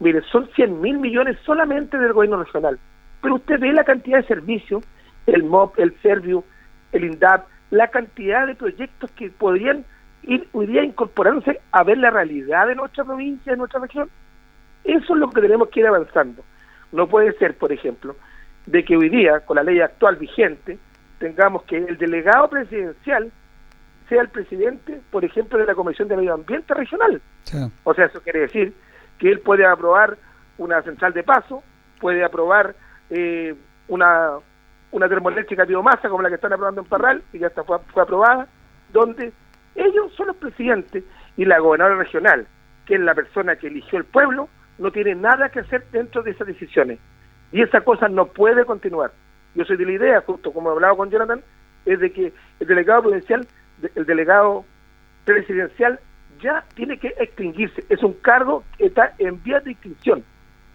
[0.00, 2.78] mire, son 100 mil millones solamente del gobierno regional,
[3.20, 4.84] pero usted ve la cantidad de servicios,
[5.26, 6.44] el MOP, el Servio,
[6.92, 9.84] el INDAP, la cantidad de proyectos que podrían
[10.22, 14.08] ir hoy día incorporándose a ver la realidad de nuestra provincia, de nuestra región.
[14.84, 16.42] Eso es lo que tenemos que ir avanzando.
[16.92, 18.16] No puede ser, por ejemplo,
[18.66, 20.78] de que hoy día, con la ley actual vigente,
[21.18, 23.30] tengamos que el delegado presidencial
[24.08, 27.20] sea el presidente, por ejemplo, de la Comisión de Medio Ambiente Regional.
[27.84, 28.72] O sea, eso quiere decir
[29.18, 30.16] que él puede aprobar
[30.56, 31.62] una central de paso,
[32.00, 32.74] puede aprobar
[33.10, 33.54] eh,
[33.88, 34.32] una,
[34.90, 38.02] una termoeléctrica biomasa como la que están aprobando en Parral, y ya está, fue, fue
[38.02, 38.46] aprobada,
[38.92, 39.32] donde
[39.74, 41.04] ellos son los presidentes
[41.36, 42.46] y la gobernadora regional,
[42.86, 46.32] que es la persona que eligió el pueblo, no tiene nada que hacer dentro de
[46.32, 46.98] esas decisiones.
[47.52, 49.12] Y esa cosa no puede continuar.
[49.54, 51.42] Yo soy de la idea, justo como he hablado con Jonathan,
[51.86, 53.46] es de que el delegado provincial,
[53.94, 54.64] el delegado
[55.24, 56.00] presidencial
[56.40, 57.84] ya tiene que extinguirse.
[57.88, 60.24] Es un cargo que está en vía de extinción,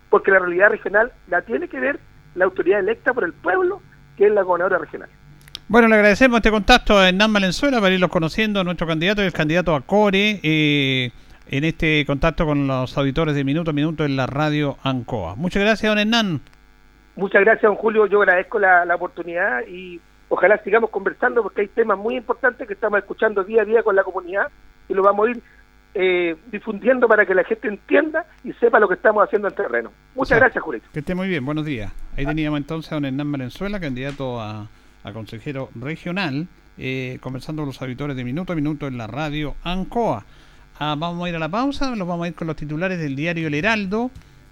[0.09, 1.99] porque la realidad regional la tiene que ver
[2.35, 3.81] la autoridad electa por el pueblo,
[4.17, 5.09] que es la gobernadora regional.
[5.67, 9.25] Bueno, le agradecemos este contacto a Hernán Valenzuela para irlos conociendo a nuestro candidato y
[9.25, 11.11] el candidato a Core eh,
[11.47, 15.35] en este contacto con los auditores de Minuto a Minuto en la radio ANCOA.
[15.35, 16.41] Muchas gracias, don Hernán.
[17.15, 18.05] Muchas gracias, don Julio.
[18.07, 22.99] Yo agradezco la, oportunidad y ojalá sigamos conversando porque hay temas muy importantes que estamos
[22.99, 24.47] escuchando día a día con la comunidad
[24.89, 25.41] y lo vamos a ir
[25.93, 29.91] eh, difundiendo para que la gente entienda y sepa lo que estamos haciendo en terreno.
[30.15, 30.81] Muchas gracias, Julio.
[30.91, 31.93] Que esté muy bien, buenos días.
[32.15, 34.67] Ahí teníamos entonces a don Hernán Valenzuela, candidato a
[35.13, 36.47] consejero regional,
[36.77, 40.25] eh, conversando con los auditores de Minuto a Minuto en la radio ANCOA.
[40.79, 43.15] Ah, vamos a ir a la pausa, nos vamos a ir con los titulares del
[43.15, 44.09] diario El Heraldo.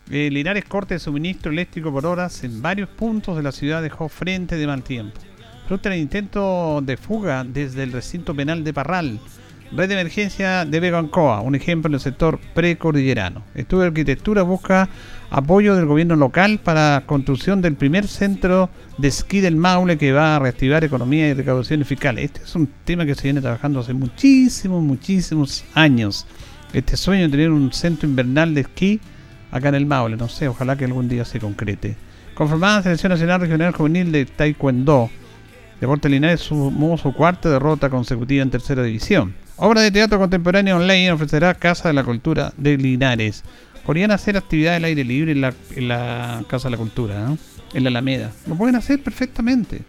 [0.09, 4.09] Eh, Linares corte de suministro eléctrico por horas en varios puntos de la ciudad dejó
[4.09, 5.19] frente de mal tiempo.
[5.67, 9.19] Fruto el intento de fuga desde el recinto penal de Parral.
[9.73, 13.43] Red de emergencia de Vega Ancoa, un ejemplo en el sector precordillerano.
[13.55, 14.89] Estudio de Arquitectura busca
[15.29, 20.35] apoyo del gobierno local para construcción del primer centro de esquí del Maule que va
[20.35, 22.25] a reactivar economía y recaudaciones fiscales.
[22.25, 26.27] Este es un tema que se viene trabajando hace muchísimos, muchísimos años.
[26.73, 28.99] Este sueño de tener un centro invernal de esquí
[29.51, 31.95] acá en el Maule, no sé, ojalá que algún día se concrete.
[32.33, 35.09] Conformada la Selección Nacional Regional Juvenil de Taekwondo.
[35.79, 39.33] Deporte Linares sumó su cuarta derrota consecutiva en tercera división.
[39.63, 43.43] Obra de teatro contemporáneo online ofrecerá Casa de la Cultura de Linares.
[43.85, 45.41] Podrían hacer actividades al aire libre en
[45.87, 47.37] la, Casa de la Cultura,
[47.71, 48.31] en la Alameda.
[48.47, 49.81] Lo pueden hacer perfectamente.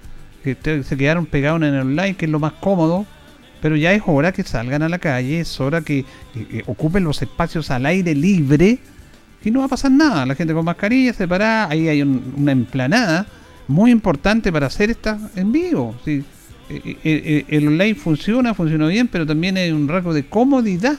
[0.45, 3.07] se quedaron pegados en el online, que es lo más cómodo.
[3.63, 6.05] Pero ya es hora que salgan a la calle, es hora que,
[6.67, 8.79] ocupen los espacios al aire libre
[9.43, 10.27] y no va a pasar nada.
[10.27, 13.25] La gente con mascarilla separada, ahí hay una emplanada
[13.69, 15.95] muy importante para hacer esta en vivo.
[16.05, 16.23] ¿sí?
[16.69, 20.99] Eh, eh, eh, el online funciona, funciona bien, pero también hay un rasgo de comodidad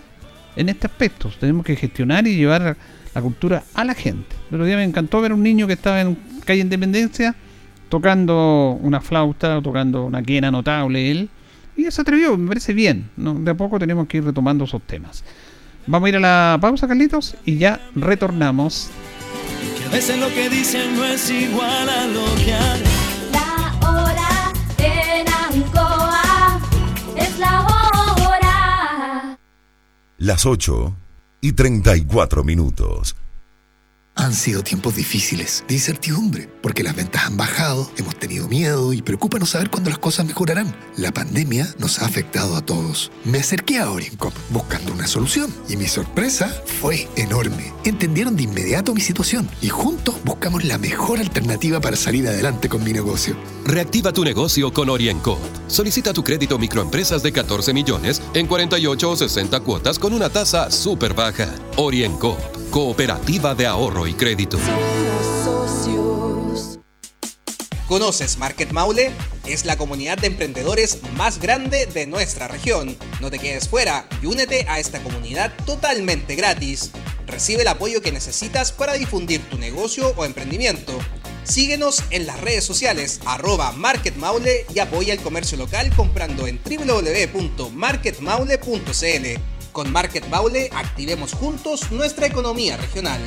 [0.55, 1.31] en este aspecto.
[1.39, 2.77] Tenemos que gestionar y llevar
[3.13, 4.35] la cultura a la gente.
[4.49, 7.35] Pero día me encantó ver un niño que estaba en calle Independencia
[7.89, 11.29] tocando una flauta, tocando una quena notable él.
[11.75, 13.09] Y se atrevió, me parece bien.
[13.15, 15.23] De a poco tenemos que ir retomando esos temas.
[15.85, 18.89] Vamos a ir a la pausa, Carlitos, y ya retornamos.
[19.77, 22.53] Que a veces lo que dicen no es igual a lo que
[30.23, 30.95] Las 8
[31.41, 33.17] y 34 minutos.
[34.15, 39.01] Han sido tiempos difíciles, de incertidumbre, porque las ventas han bajado, hemos tenido miedo y
[39.01, 40.75] preocupa no saber cuándo las cosas mejorarán.
[40.97, 43.11] La pandemia nos ha afectado a todos.
[43.25, 47.73] Me acerqué a Oriencop buscando una solución y mi sorpresa fue enorme.
[47.85, 52.83] Entendieron de inmediato mi situación y juntos buscamos la mejor alternativa para salir adelante con
[52.83, 53.35] mi negocio.
[53.65, 55.39] Reactiva tu negocio con Oriencop.
[55.67, 60.69] Solicita tu crédito microempresas de 14 millones en 48 o 60 cuotas con una tasa
[60.69, 61.49] súper baja.
[61.77, 64.57] Oriencop Cooperativa de Ahorro y Crédito.
[67.87, 69.11] ¿Conoces Market Maule?
[69.45, 72.97] Es la comunidad de emprendedores más grande de nuestra región.
[73.21, 76.89] No te quedes fuera y únete a esta comunidad totalmente gratis.
[77.27, 80.97] Recibe el apoyo que necesitas para difundir tu negocio o emprendimiento.
[81.43, 86.59] Síguenos en las redes sociales arroba Market Maule y apoya el comercio local comprando en
[86.63, 89.52] www.marketmaule.cl.
[89.73, 93.19] Con Market Baule activemos juntos nuestra economía regional.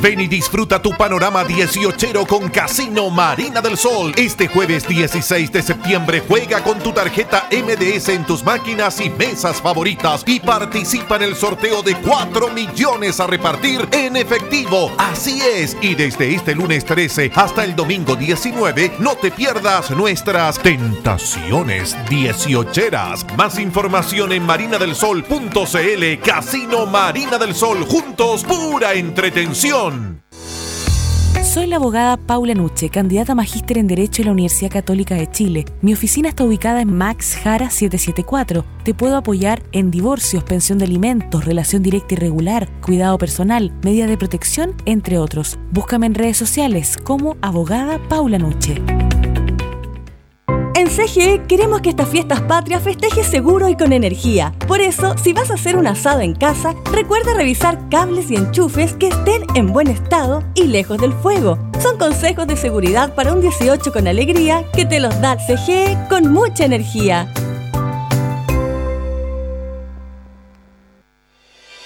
[0.00, 4.12] Ven y disfruta tu panorama 18 con Casino Marina del Sol.
[4.16, 9.60] Este jueves 16 de septiembre juega con tu tarjeta MDS en tus máquinas y mesas
[9.60, 14.92] favoritas y participa en el sorteo de 4 millones a repartir en efectivo.
[14.98, 20.58] Así es, y desde este lunes 13 hasta el domingo 19 no te pierdas nuestras
[20.58, 23.24] tentaciones 18eras.
[23.36, 27.84] Más información en marinadelsol.cl Casino Marina del Sol.
[27.86, 29.83] Juntos, pura entretención.
[31.42, 35.30] Soy la abogada Paula Nuche, candidata a magíster en Derecho en la Universidad Católica de
[35.30, 35.66] Chile.
[35.82, 38.64] Mi oficina está ubicada en Max Jara 774.
[38.82, 44.08] Te puedo apoyar en divorcios, pensión de alimentos, relación directa y regular, cuidado personal, medidas
[44.08, 45.58] de protección, entre otros.
[45.70, 48.82] Búscame en redes sociales como abogada Paula Nuche.
[50.84, 54.52] En CGE queremos que estas fiestas patrias festejes seguro y con energía.
[54.68, 58.92] Por eso, si vas a hacer un asado en casa, recuerda revisar cables y enchufes
[58.92, 61.58] que estén en buen estado y lejos del fuego.
[61.80, 66.30] Son consejos de seguridad para un 18 con alegría que te los da CGE con
[66.30, 67.32] mucha energía.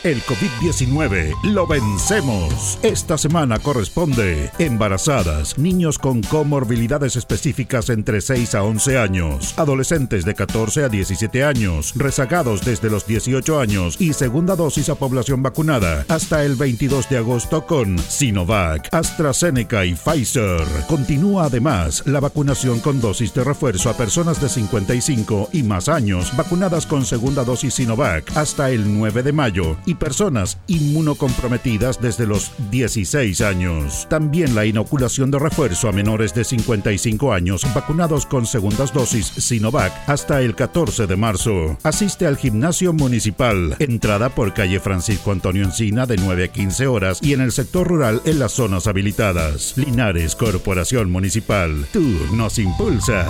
[0.04, 2.78] El COVID-19 lo vencemos.
[2.84, 10.36] Esta semana corresponde embarazadas, niños con comorbilidades específicas entre 6 a 11 años, adolescentes de
[10.36, 16.04] 14 a 17 años, rezagados desde los 18 años y segunda dosis a población vacunada
[16.06, 20.62] hasta el 22 de agosto con Sinovac, AstraZeneca y Pfizer.
[20.86, 26.36] Continúa además la vacunación con dosis de refuerzo a personas de 55 y más años
[26.36, 32.52] vacunadas con segunda dosis Sinovac hasta el 9 de mayo y personas inmunocomprometidas desde los
[32.70, 34.06] 16 años.
[34.10, 39.92] También la inoculación de refuerzo a menores de 55 años vacunados con segundas dosis Sinovac
[40.08, 41.78] hasta el 14 de marzo.
[41.82, 43.76] Asiste al gimnasio municipal.
[43.78, 47.88] Entrada por calle Francisco Antonio Encina de 9 a 15 horas y en el sector
[47.88, 49.74] rural en las zonas habilitadas.
[49.76, 51.86] Linares Corporación Municipal.
[51.92, 53.28] Tú nos impulsas.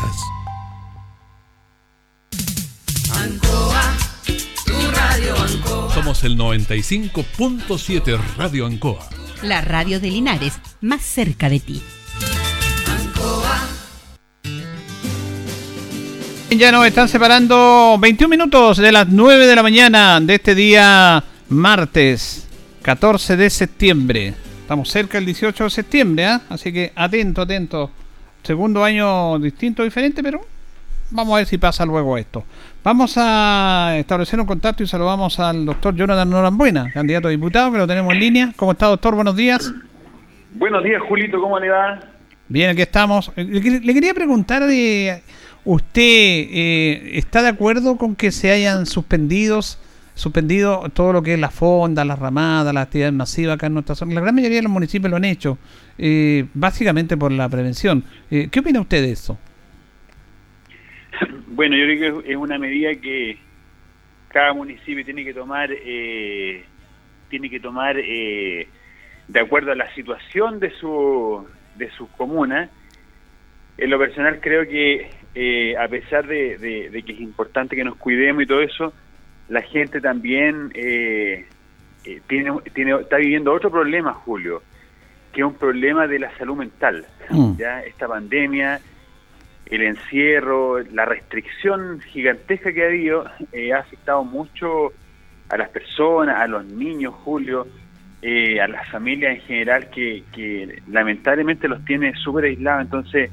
[6.22, 9.08] El 95.7 Radio Ancoa.
[9.42, 11.80] La radio de Linares, más cerca de ti.
[16.50, 21.22] Ya nos están separando 21 minutos de las 9 de la mañana de este día
[21.50, 22.48] martes
[22.82, 24.34] 14 de septiembre.
[24.62, 26.42] Estamos cerca del 18 de septiembre, ¿ah?
[26.48, 27.92] así que atento, atento.
[28.42, 30.40] Segundo año distinto, diferente, pero
[31.10, 32.44] vamos a ver si pasa luego esto.
[32.84, 37.78] Vamos a establecer un contacto y saludamos al doctor Jonathan Norambuena, candidato a diputado, que
[37.78, 38.52] lo tenemos en línea.
[38.56, 39.14] ¿Cómo está, doctor?
[39.14, 39.72] Buenos días.
[40.54, 42.00] Buenos días, Julito, ¿cómo le va?
[42.48, 43.30] Bien, aquí estamos.
[43.36, 45.22] Le, le quería preguntar de
[45.64, 49.78] usted eh, está de acuerdo con que se hayan suspendidos
[50.18, 53.94] suspendido todo lo que es la fonda, las ramadas, las actividades masivas acá en nuestra
[53.94, 54.14] zona.
[54.14, 55.58] La gran mayoría de los municipios lo han hecho,
[55.96, 58.02] eh, básicamente por la prevención.
[58.28, 59.38] Eh, ¿Qué opina usted de eso?
[61.48, 63.36] Bueno, yo creo que es una medida que
[64.28, 66.64] cada municipio tiene que tomar, eh,
[67.30, 68.68] tiene que tomar eh,
[69.26, 71.44] de acuerdo a la situación de su
[71.76, 72.70] de sus comunas.
[73.76, 77.84] En lo personal creo que eh, a pesar de, de- de que es importante que
[77.84, 78.92] nos cuidemos y todo eso,
[79.48, 81.46] la gente también eh,
[82.04, 84.62] eh, tiene, tiene, está viviendo otro problema, Julio,
[85.32, 87.06] que es un problema de la salud mental.
[87.30, 87.56] Mm.
[87.56, 88.80] Ya esta pandemia,
[89.70, 94.92] el encierro, la restricción gigantesca que ha habido, eh, ha afectado mucho
[95.48, 97.66] a las personas, a los niños, Julio,
[98.22, 102.82] eh, a las familias en general, que, lamentablemente los tiene súper aislados.
[102.82, 103.30] Entonces,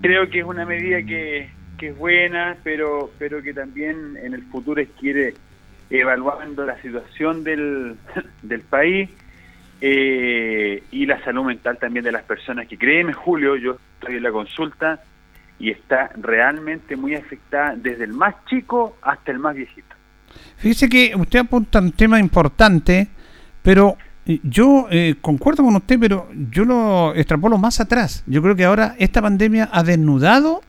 [0.00, 4.42] creo que es una medida que, que es buena, pero, pero que también en el
[4.44, 5.34] futuro quiere
[5.90, 7.96] evaluando la situación del,
[8.42, 9.10] del país
[9.80, 14.22] eh, y la salud mental también de las personas que créeme Julio, yo estoy en
[14.22, 15.00] la consulta
[15.58, 19.94] y está realmente muy afectada desde el más chico hasta el más viejito.
[20.58, 23.08] Fíjese que usted apunta un tema importante,
[23.62, 23.96] pero
[24.26, 28.24] eh, yo eh, concuerdo con usted, pero yo lo extrapolo más atrás.
[28.26, 30.60] Yo creo que ahora esta pandemia ha desnudado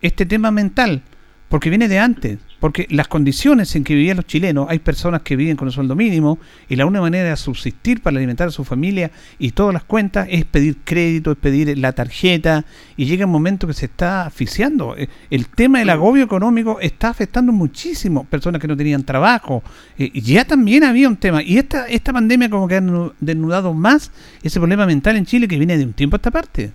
[0.00, 1.02] este tema mental,
[1.50, 2.38] porque viene de antes.
[2.60, 5.96] Porque las condiciones en que vivían los chilenos, hay personas que viven con el sueldo
[5.96, 6.38] mínimo
[6.68, 10.26] y la única manera de subsistir para alimentar a su familia y todas las cuentas
[10.30, 12.66] es pedir crédito, es pedir la tarjeta
[12.98, 14.94] y llega un momento que se está asfixiando.
[14.96, 19.62] Eh, El tema del agobio económico está afectando muchísimo personas que no tenían trabajo.
[19.98, 23.72] Eh, ya también había un tema y esta, esta pandemia como que ha nu- desnudado
[23.72, 26.72] más ese problema mental en Chile que viene de un tiempo a esta parte.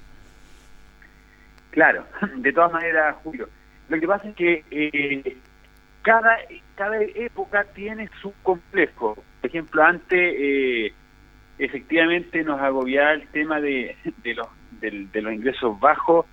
[1.69, 2.05] Claro,
[2.38, 3.47] de todas maneras, Julio,
[3.89, 5.38] lo que pasa es que eh,
[6.01, 6.38] cada,
[6.75, 9.15] cada época tiene su complejo.
[9.41, 10.93] Por ejemplo, antes, eh,
[11.57, 14.47] efectivamente nos agobiaba el tema de, de, los,
[14.81, 16.25] de, los ingresos bajos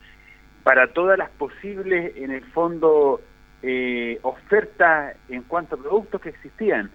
[0.63, 3.21] para todas las posibles, en el fondo,
[3.63, 6.91] eh, ofertas en cuanto a productos que existían.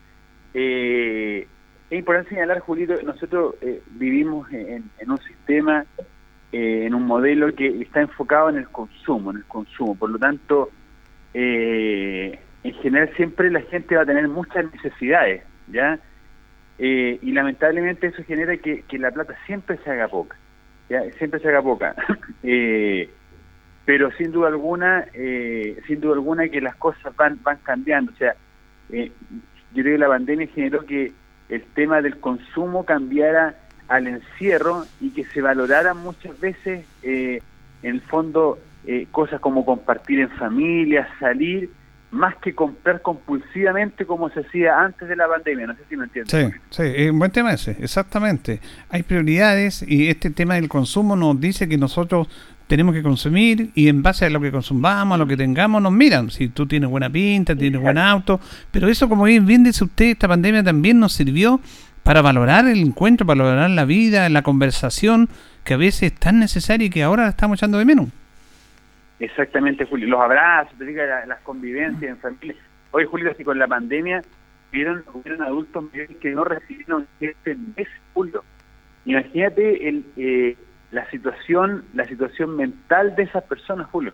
[0.54, 1.48] Eh,
[1.90, 5.86] es importante señalar, Julito, nosotros eh, vivimos en, un sistema,
[6.52, 9.96] eh, en un modelo que está enfocado en el consumo, en el consumo.
[9.96, 10.70] Por lo tanto,
[11.34, 16.00] en general siempre la gente va a tener muchas necesidades, ¿ya?
[16.80, 20.38] Eh, y lamentablemente eso genera que, la plata siempre se haga poca,
[20.90, 21.02] ¿ya?
[21.18, 21.96] siempre se haga poca.
[22.44, 23.10] eh,
[23.86, 28.12] pero sin duda alguna, eh, sin duda alguna que las cosas van, van cambiando.
[28.12, 28.36] O sea,
[28.90, 29.12] eh,
[29.74, 31.14] yo creo que la pandemia generó que
[31.50, 33.56] el tema del consumo cambiara
[33.88, 37.42] al encierro y que se valorara muchas veces, en
[37.82, 38.60] el fondo,
[39.12, 41.70] cosas como compartir en familia, salir,
[42.10, 45.68] más que comprar compulsivamente como se hacía antes de la pandemia.
[45.68, 46.32] No sé si me entiendes.
[46.32, 48.62] Sí, sí, es un buen tema ese, exactamente.
[48.90, 52.30] Hay prioridades y este tema del consumo nos dice que nosotros
[52.68, 55.92] tenemos que consumir y en base a lo que consumamos, a lo que tengamos, nos
[55.92, 56.32] miran.
[56.32, 58.40] Si tú tienes buena pinta, tienes buen auto,
[58.72, 61.60] pero eso, como bien, bien dice usted, esta pandemia también nos sirvió
[62.08, 65.28] para valorar el encuentro, para valorar la vida, la conversación,
[65.66, 68.08] que a veces es tan necesaria y que ahora la estamos echando de menos.
[69.20, 70.08] Exactamente, Julio.
[70.08, 72.56] Los abrazos, las convivencias en familia.
[72.92, 74.22] Hoy, Julio, si con la pandemia
[74.72, 75.84] hubieron, hubieron adultos
[76.22, 78.42] que no recibieron este mes, Julio.
[79.04, 80.56] Imagínate el, eh,
[80.92, 84.14] la situación la situación mental de esas personas, Julio.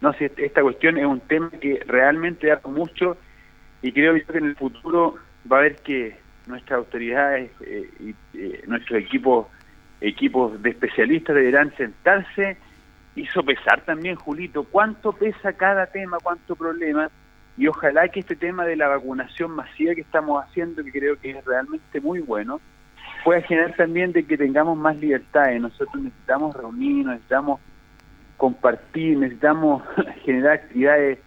[0.00, 3.16] No sé, esta cuestión es un tema que realmente da mucho
[3.80, 5.14] y creo que en el futuro
[5.48, 9.46] va a haber que nuestras autoridades eh, y eh, nuestros equipos
[10.00, 12.58] equipos de especialistas deberán sentarse
[13.16, 17.10] hizo pesar también, Julito, cuánto pesa cada tema, cuánto problema,
[17.56, 21.30] y ojalá que este tema de la vacunación masiva que estamos haciendo, que creo que
[21.30, 22.60] es realmente muy bueno,
[23.24, 25.60] pueda generar también de que tengamos más libertades.
[25.60, 27.60] Nosotros necesitamos reunirnos, necesitamos
[28.36, 29.82] compartir, necesitamos
[30.24, 31.18] generar actividades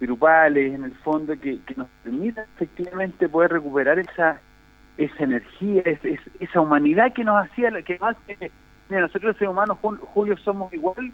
[0.00, 4.40] grupales, en el fondo, que, nos permitan efectivamente poder recuperar esa
[4.96, 5.82] esa energía,
[6.40, 8.50] esa humanidad que nos hacía, que hace,
[8.88, 11.12] mira, nosotros los seres humanos, Julio, somos igual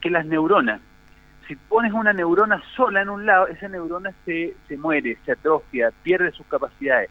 [0.00, 0.80] que, las neuronas.
[1.46, 5.90] Si pones una neurona sola en un lado, esa neurona se, se muere, se atrofia,
[6.02, 7.10] pierde sus capacidades.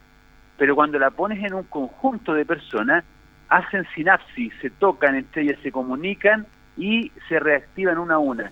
[0.57, 3.03] Pero cuando la pones en un conjunto de personas,
[3.49, 6.47] hacen sinapsis, se tocan entre ellas, se comunican
[6.77, 8.51] y se reactivan una a una.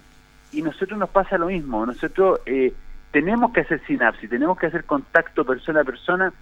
[0.51, 2.74] Y nosotros nos pasa lo mismo, nosotros eh,
[3.11, 6.34] tenemos que hacer sinapsis, tenemos que hacer contacto persona a persona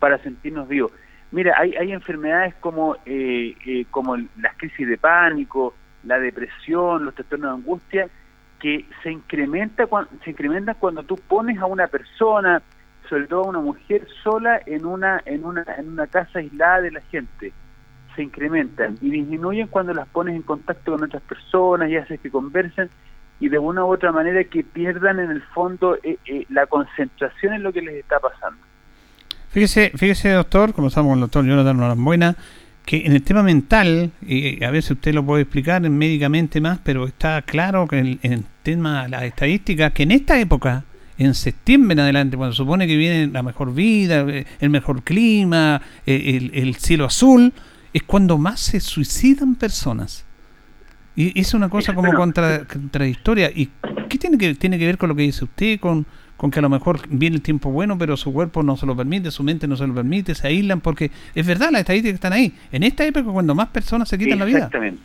[0.00, 0.90] para sentirnos vivos.
[1.30, 7.14] Mira, hay, hay enfermedades como, eh, eh, como las crisis de pánico, la depresión, los
[7.14, 8.08] trastornos de angustia,
[8.58, 9.88] que se incrementa
[10.24, 12.60] se incrementa cuando tú pones a una persona,
[13.08, 16.90] sobre todo a una mujer sola en una en una en una casa aislada de
[16.90, 17.52] la gente.
[18.16, 22.30] Se incrementan y disminuyen cuando las pones en contacto con otras personas y haces que
[22.30, 22.90] conversen
[23.38, 27.54] y de una u otra manera que pierdan en el fondo eh, eh, la concentración
[27.54, 28.60] en lo que les está pasando.
[29.50, 32.36] Fíjese, fíjese doctor, como estamos con el doctor Jonathan buena
[32.86, 37.06] que en el tema mental, y a veces usted lo puede explicar médicamente más, pero
[37.06, 40.84] está claro que en, el tema de las estadísticas, que en esta época,
[41.18, 44.24] en septiembre en adelante, cuando supone que viene la mejor vida,
[44.60, 47.52] el mejor clima, el, el cielo azul,
[47.92, 50.24] es cuando más se suicidan personas.
[51.16, 53.50] Y es una cosa como contradictoria.
[53.54, 53.68] ¿Y
[54.08, 56.06] qué tiene que, tiene que ver con lo que dice usted, con,
[56.40, 58.96] con que a lo mejor viene el tiempo bueno, pero su cuerpo no se lo
[58.96, 62.32] permite, su mente no se lo permite, se aíslan, porque es verdad, las estadísticas están
[62.32, 62.54] ahí.
[62.72, 64.56] En esta época, cuando más personas se quitan la vida.
[64.56, 65.02] Exactamente.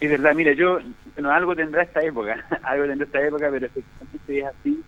[0.00, 0.80] Es verdad, mira, yo,
[1.14, 4.82] bueno, algo tendrá esta época, algo tendrá esta época, pero efectivamente es así.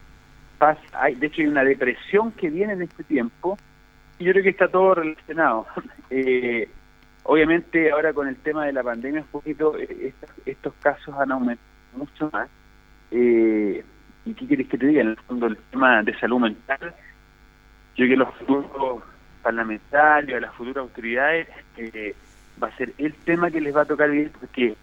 [0.58, 3.56] Pasa, hay, de hecho, hay una depresión que viene en este tiempo,
[4.18, 5.68] y yo creo que está todo relacionado.
[6.10, 6.68] eh,
[7.22, 10.12] obviamente, ahora con el tema de la pandemia, un poquito, eh,
[10.44, 12.48] estos, casos han aumentado mucho más.
[13.12, 13.84] Eh,
[14.24, 15.02] ¿Y qué quieres que te diga?
[15.02, 19.02] En el fondo, el tema de salud mental, yo creo que los futuros
[19.42, 22.14] parlamentarios, las futuras autoridades, eh,
[22.62, 24.76] va a ser el tema que les va a tocar vivir porque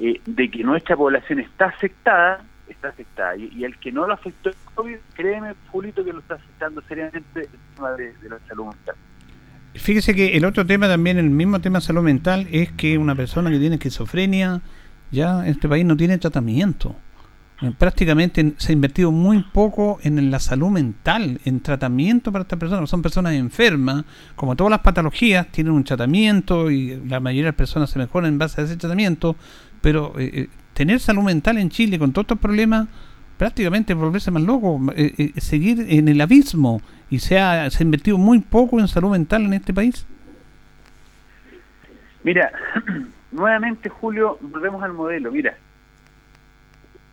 [0.00, 3.36] eh, de que nuestra población está afectada, está afectada.
[3.36, 7.40] Y, el que no lo afectó el COVID, créeme, Julito, que lo está afectando seriamente
[7.40, 8.94] el tema de, la salud mental.
[9.74, 13.14] Fíjese que el otro tema también, el mismo tema de salud mental, es que una
[13.14, 14.60] persona que tiene esquizofrenia,
[15.10, 16.96] ya en este país no tiene tratamiento.
[17.62, 22.58] Eh, prácticamente se ha invertido muy poco en la salud mental, en tratamiento para estas
[22.58, 22.88] personas.
[22.88, 24.04] Son personas enfermas,
[24.34, 28.32] como todas las patologías, tienen un tratamiento y la mayoría de las personas se mejoran
[28.32, 29.36] en base a ese tratamiento,
[29.82, 32.88] pero eh, eh, tener salud mental en Chile con todos estos problemas,
[33.36, 34.80] prácticamente volverse más loco,
[35.38, 39.72] seguir en el abismo y se ha invertido muy poco en salud mental en este
[39.72, 40.06] país.
[42.22, 42.52] Mira,
[43.32, 45.32] nuevamente Julio, volvemos al modelo.
[45.32, 45.56] Mira,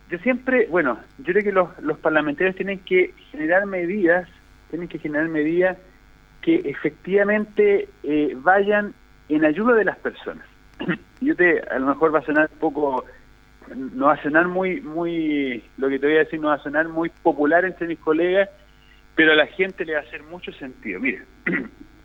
[0.08, 4.28] yo siempre, bueno, yo creo que los, parlamentarios tienen que generar medidas,
[4.70, 5.76] tienen que generar medidas
[6.40, 8.94] que efectivamente eh, vayan
[9.28, 10.46] en ayuda de las personas.
[11.20, 13.04] Yo te, a lo mejor va a sonar un poco,
[13.74, 16.62] no va a sonar muy, muy, lo que te voy a decir no va a
[16.62, 18.48] sonar muy popular entre mis colegas,
[19.14, 21.00] pero a la gente le va a hacer mucho sentido.
[21.00, 21.22] Mira,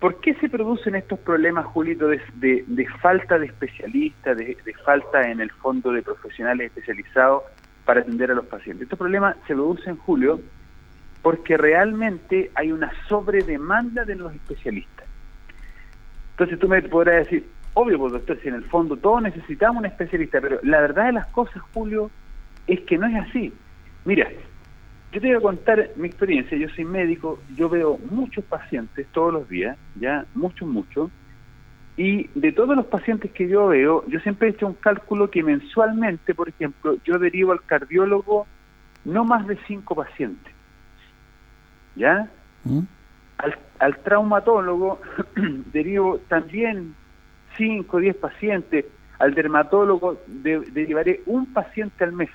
[0.00, 5.40] ¿por qué se producen estos problemas, Julito, de, falta de especialistas, de, de falta en
[5.40, 7.42] el fondo de profesionales especializados
[7.84, 8.84] para atender a los pacientes?
[8.84, 10.40] Estos problemas se producen, Julio,
[11.22, 15.06] porque realmente hay una sobredemanda de los especialistas.
[16.32, 19.86] Entonces tú me podrás decir, obvio, pues doctor, si en el fondo todos necesitamos un
[19.86, 22.10] especialista, pero la verdad de las cosas, Julio,
[22.66, 23.52] es que no es así.
[24.04, 24.28] Mira,
[25.12, 29.32] yo te voy a contar mi experiencia, yo soy médico, yo veo muchos pacientes todos
[29.32, 31.10] los días, ya, muchos, muchos,
[31.96, 35.42] y de todos los pacientes que yo veo, yo siempre he hecho un cálculo que
[35.42, 38.46] mensualmente, por ejemplo, yo derivo al cardiólogo
[39.04, 40.58] no más de cinco pacientes.
[41.98, 42.28] ¿ya?
[42.64, 42.80] ¿Mm?
[43.78, 45.00] Al, traumatólogo
[45.72, 46.94] derivo también
[47.56, 48.86] 5 o 10 pacientes,
[49.18, 52.30] al dermatólogo derivaré un paciente al mes.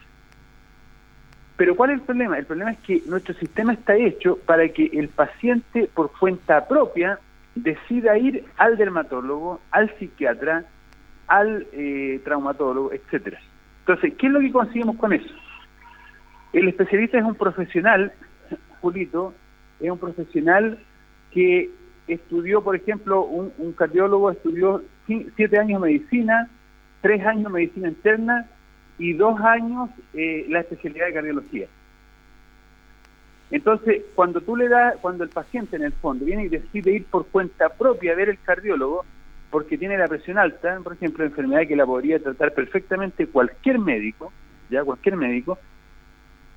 [1.56, 2.38] Pero ¿cuál es el problema?
[2.38, 7.20] El problema es que nuestro sistema está hecho para que el paciente por cuenta propia
[7.56, 10.66] decida ir al dermatólogo, al psiquiatra,
[11.28, 13.39] al eh, traumatólogo, etcétera.
[13.80, 15.34] Entonces, ¿qué es lo que conseguimos con eso?
[16.54, 18.12] El especialista es un profesional,
[18.82, 19.34] Julito,
[19.80, 20.80] es un profesional
[21.32, 21.70] que
[22.08, 26.49] estudió, por ejemplo, un, cardiólogo estudió siete años medicina,
[27.01, 28.47] tres años medicina interna
[28.98, 31.68] y dos años eh, la especialidad de cardiología.
[33.52, 37.06] Entonces, cuando tú le das, cuando el paciente en el fondo viene y decide ir
[37.06, 39.06] por cuenta propia a ver el cardiólogo,
[39.52, 44.34] porque tiene la presión alta, por ejemplo, enfermedad que la podría tratar perfectamente cualquier médico,
[44.72, 45.60] ya cualquier médico,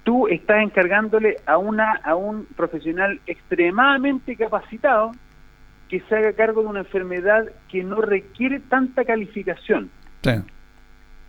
[0.04, 5.12] tú estás encargándole a una a un profesional extremadamente capacitado
[5.88, 9.90] que se haga cargo de una enfermedad que no requiere tanta calificación.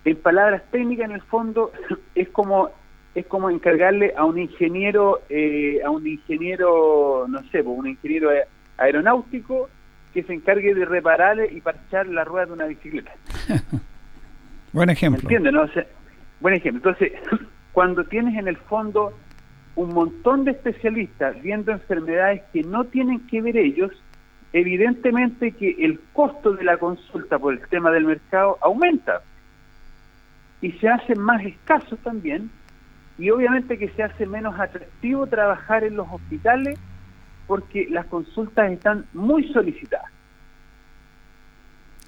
[0.07, 1.73] En palabras técnicas, en el fondo,
[2.15, 2.69] es como
[3.13, 8.29] es como encargarle a un ingeniero, eh, a un ingeniero, no sé, pues, un ingeniero
[8.77, 9.69] aeronáutico
[10.13, 13.11] que se encargue de reparar y parchar la rueda de una bicicleta.
[14.71, 15.23] Buen ejemplo.
[15.23, 15.51] ¿Entiendes?
[15.51, 15.67] No?
[16.39, 16.91] buen ejemplo.
[16.91, 17.19] Entonces,
[17.73, 19.11] cuando tienes en el fondo
[19.75, 23.91] un montón de especialistas viendo enfermedades que no tienen que ver ellos,
[24.53, 29.21] evidentemente que el costo de la consulta por el tema del mercado aumenta
[30.61, 32.49] y se hace más escaso también
[33.17, 36.77] y obviamente que se hace menos atractivo trabajar en los hospitales
[37.47, 40.11] porque las consultas están muy solicitadas.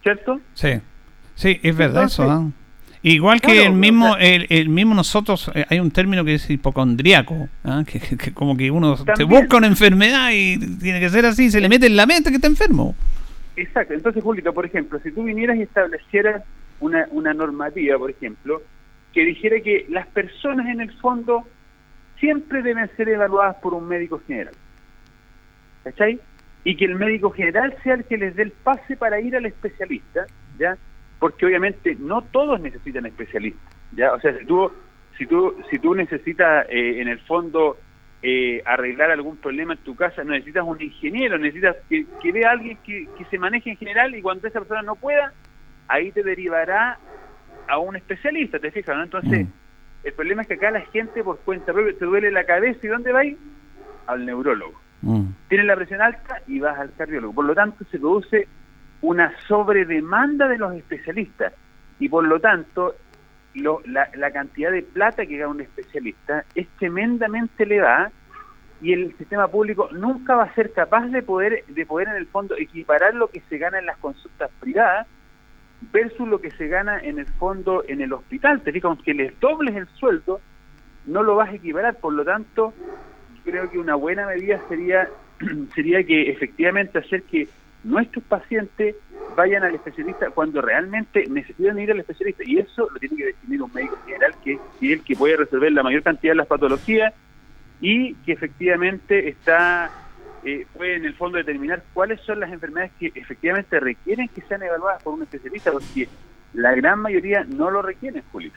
[0.03, 0.39] ¿Cierto?
[0.53, 0.81] Sí,
[1.35, 2.25] sí, es verdad eso.
[2.25, 2.53] ¿no?
[3.01, 7.83] Igual que el mismo, el, mismo nosotros, eh, hay un término que es hipocondriaco, ¿ah?
[7.85, 11.69] que, como que uno se busca una enfermedad y tiene que ser así, se le
[11.69, 12.95] mete en la mente que está enfermo.
[13.55, 16.43] Exacto, entonces Julito, por ejemplo, si tú vinieras y establecieras
[16.79, 18.61] una, una normativa, por ejemplo,
[19.13, 21.43] que dijera que las personas en el fondo
[22.19, 24.53] siempre deben ser evaluadas por un médico general,
[25.83, 26.19] ¿cachai?
[26.63, 29.45] Y que el médico general sea el que les dé el pase para ir al
[29.45, 30.25] especialista,
[30.57, 30.77] ¿ya?
[31.19, 34.13] porque obviamente no todos necesitan especialistas, ¿ya?
[34.13, 34.71] O sea, si tú,
[35.17, 37.77] si tú, si tú necesitas eh, en el fondo
[38.23, 42.51] eh, arreglar algún problema en tu casa, necesitas un ingeniero, necesitas que, que vea a
[42.53, 45.33] alguien que, se maneje en general y cuando esa persona no pueda,
[45.89, 46.97] ahí te derivará
[47.67, 48.95] a un especialista, ¿te fijas?
[48.95, 49.03] ¿no?
[49.03, 49.51] Entonces, mm.
[50.05, 52.87] el problema es que acá la gente por cuenta propia te duele la cabeza y
[52.87, 53.21] ¿dónde va?
[54.07, 54.79] Al neurólogo.
[55.01, 55.25] Mm.
[55.49, 57.33] Tienes la presión alta y vas al cardiólogo.
[57.33, 58.47] Por lo tanto, se produce
[59.01, 61.53] una sobredemanda de los especialistas
[61.99, 62.95] y por lo tanto
[63.53, 68.11] la, cantidad de plata que gana un especialista es tremendamente elevada
[68.81, 72.27] y el sistema público nunca va a ser capaz de poder de poder en el
[72.27, 75.07] fondo equiparar lo que se gana en las consultas privadas
[75.91, 78.61] versus lo que se gana en el fondo en el hospital.
[78.61, 80.41] Te digo, aunque les dobles el sueldo,
[81.05, 81.95] no lo vas a equiparar.
[81.97, 82.73] Por lo tanto,
[83.43, 85.09] creo que una buena medida sería
[85.75, 87.47] sería que efectivamente hacer que
[87.83, 88.95] nuestros pacientes
[89.35, 92.43] vayan al especialista cuando realmente necesitan ir al especialista.
[92.45, 95.71] Y eso lo tiene que definir un médico general, que es el que puede resolver
[95.71, 97.13] la mayor cantidad de las patologías
[97.81, 99.89] y que efectivamente está
[100.43, 104.63] eh, puede en el fondo determinar cuáles son las enfermedades que efectivamente requieren que sean
[104.63, 106.07] evaluadas por un especialista, porque
[106.53, 108.51] la gran mayoría no lo requieren, Julio.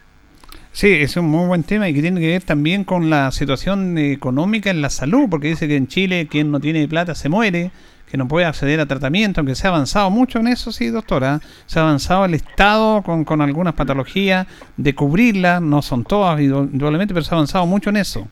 [0.72, 3.98] Sí, es un muy buen tema y que tiene que ver también con la situación
[3.98, 7.70] económica en la salud, porque dice que en Chile quien no tiene plata se muere,
[8.10, 11.40] que no puede acceder a tratamiento, aunque se ha avanzado mucho en eso, sí, doctora.
[11.66, 17.12] Se ha avanzado el Estado con, con algunas patologías de cubrirlas, no son todas indudablemente,
[17.12, 18.26] pero se ha avanzado mucho en eso.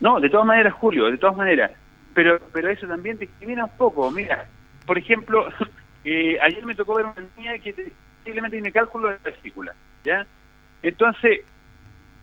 [0.00, 1.70] No, de todas maneras, Julio, de todas maneras.
[2.16, 4.10] Pero, pero eso también discrimina un poco.
[4.10, 4.46] Mira,
[4.86, 5.48] por ejemplo,
[6.04, 7.92] eh, ayer me tocó ver una niña que
[8.24, 10.26] simplemente tiene cálculo de vesícula, ¿ya?
[10.82, 11.40] Entonces,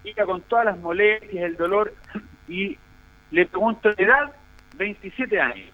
[0.04, 1.94] iba con todas las molestias, el dolor,
[2.48, 2.76] y
[3.30, 4.32] le pregunto, ¿edad?
[4.78, 5.70] 27 años.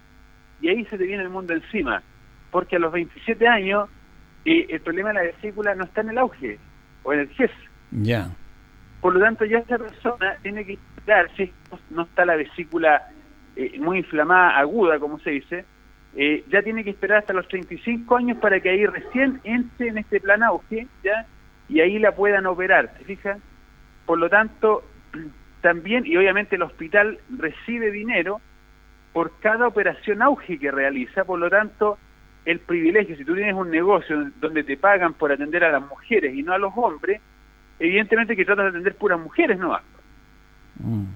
[0.60, 2.04] Y ahí se te viene el mundo encima,
[2.52, 3.88] porque a los 27 años
[4.44, 6.60] eh, el problema de la vesícula no está en el auge
[7.04, 7.52] o en el GES.
[7.92, 8.30] Ya.
[9.00, 11.54] Por lo tanto, ya esa persona tiene que esperar, si
[11.90, 13.02] no está la vesícula
[13.60, 15.66] eh, muy inflamada, aguda, como se dice,
[16.16, 19.98] eh, ya tiene que esperar hasta los 35 años para que ahí recién entre en
[19.98, 21.26] este plan auge, ¿ya?
[21.68, 23.42] Y ahí la puedan operar, ¿se fijan?
[24.06, 24.84] Por lo tanto,
[25.62, 28.40] también, y obviamente el hospital recibe dinero
[29.12, 31.98] por cada operación auge que realiza, por lo tanto,
[32.46, 36.34] el privilegio, si tú tienes un negocio donde te pagan por atender a las mujeres
[36.34, 37.22] y no a los hombres,
[37.78, 39.78] evidentemente que tratas de atender puras mujeres, ¿no?
[40.80, 41.08] Mm.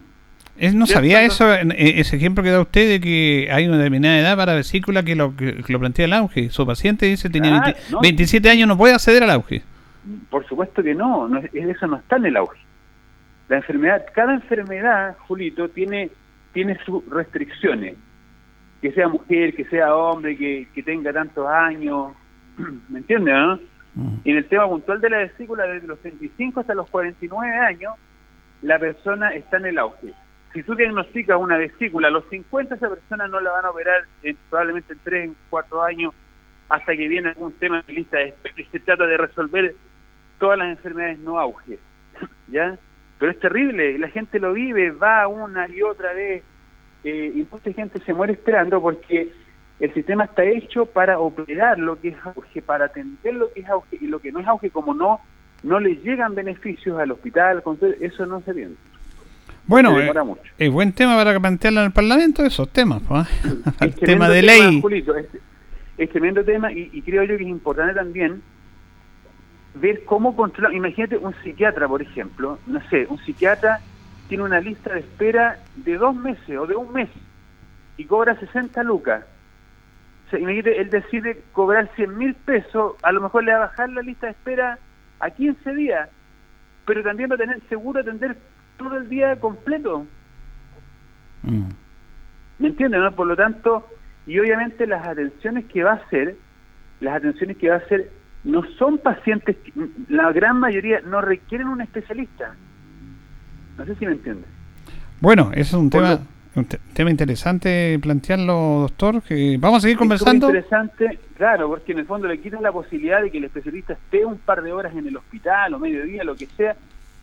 [0.58, 1.66] Es, no sabía eso, eh,
[2.00, 5.36] ese ejemplo que da usted de que hay una determinada edad para vesícula que lo,
[5.36, 6.50] que, lo plantea el auge.
[6.52, 9.64] Su paciente dice tenía 27 años, no puede acceder al auge.
[10.30, 12.60] Por supuesto que no, no, eso no está en el auge.
[13.50, 16.12] La enfermedad, cada enfermedad, Julito, tiene,
[16.54, 17.96] tiene sus restricciones.
[18.80, 22.12] Que sea mujer, que sea hombre, que, que tenga tantos años,
[22.90, 23.60] ¿me entiendes, no?
[23.96, 24.16] Mm.
[24.24, 27.94] Y en el tema puntual de la vesícula, desde los 35 hasta los 49 años,
[28.62, 30.14] la persona está en el auge
[30.54, 34.38] si tú diagnosticas una vesícula los 50, esa persona no la van a operar en,
[34.50, 36.14] probablemente en 3, 4 años,
[36.70, 39.76] hasta que viene algún tema de lista de y se trata de resolver
[40.40, 41.80] todas las enfermedades no auge.
[42.48, 42.78] ¿Ya?
[43.20, 46.44] Pero es terrible, la gente lo vive, va una y otra vez,
[47.04, 49.32] eh, y mucha gente se muere esperando porque
[49.80, 53.70] el sistema está hecho para operar lo que es auge, para atender lo que es
[53.70, 55.20] auge, y lo que no es auge, como no
[55.64, 57.64] no le llegan beneficios al hospital,
[58.02, 58.76] eso no se entiende.
[59.66, 60.12] Bueno, es
[60.60, 63.28] eh, buen tema para plantearlo en el Parlamento, esos temas, pues,
[63.80, 64.84] el tema de ley.
[65.98, 68.42] es, tremendo tema y, creo yo que es importante también
[69.76, 70.74] ver cómo controlar.
[70.74, 73.80] Imagínate un psiquiatra, por ejemplo, no sé, un psiquiatra
[74.28, 77.10] tiene una lista de espera de dos meses o de un mes
[77.96, 79.24] y cobra 60 lucas.
[80.32, 83.90] O imagínate, él decide cobrar 100 mil pesos, a lo mejor le va a bajar
[83.90, 84.78] la lista de espera
[85.20, 86.10] a 15 días,
[86.86, 88.36] pero también va a tener seguro atender
[88.78, 90.06] todo el día completo.
[91.44, 91.70] Mm.
[92.60, 93.02] ¿Me entiendes?
[93.02, 93.12] No?
[93.12, 93.88] Por lo tanto,
[94.26, 96.36] y obviamente las atenciones que va a hacer,
[97.00, 98.12] las atenciones que va a hacer
[98.44, 99.58] no son pacientes,
[100.10, 102.56] la gran mayoría no requieren un especialista.
[103.78, 104.46] No sé si me entiendes.
[105.20, 106.20] Bueno, ese es un tema
[106.56, 109.24] un tema interesante plantearlo, doctor.
[109.24, 110.50] Que vamos a seguir conversando.
[110.50, 113.94] Es interesante, claro, porque en el fondo le quitan la posibilidad de que el especialista
[113.94, 116.76] esté un par de horas en el hospital o mediodía, lo que sea,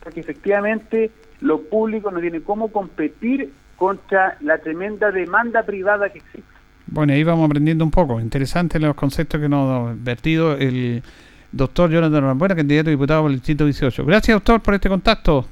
[0.03, 1.11] porque efectivamente
[1.41, 6.43] lo público no tiene cómo competir contra la tremenda demanda privada que existe.
[6.87, 8.19] Bueno, ahí vamos aprendiendo un poco.
[8.19, 11.01] Interesante los conceptos que nos ha vertido el
[11.51, 14.05] doctor Jonathan Rambuena, candidato a diputado por el Distrito 18.
[14.05, 15.45] Gracias, doctor, por este contacto.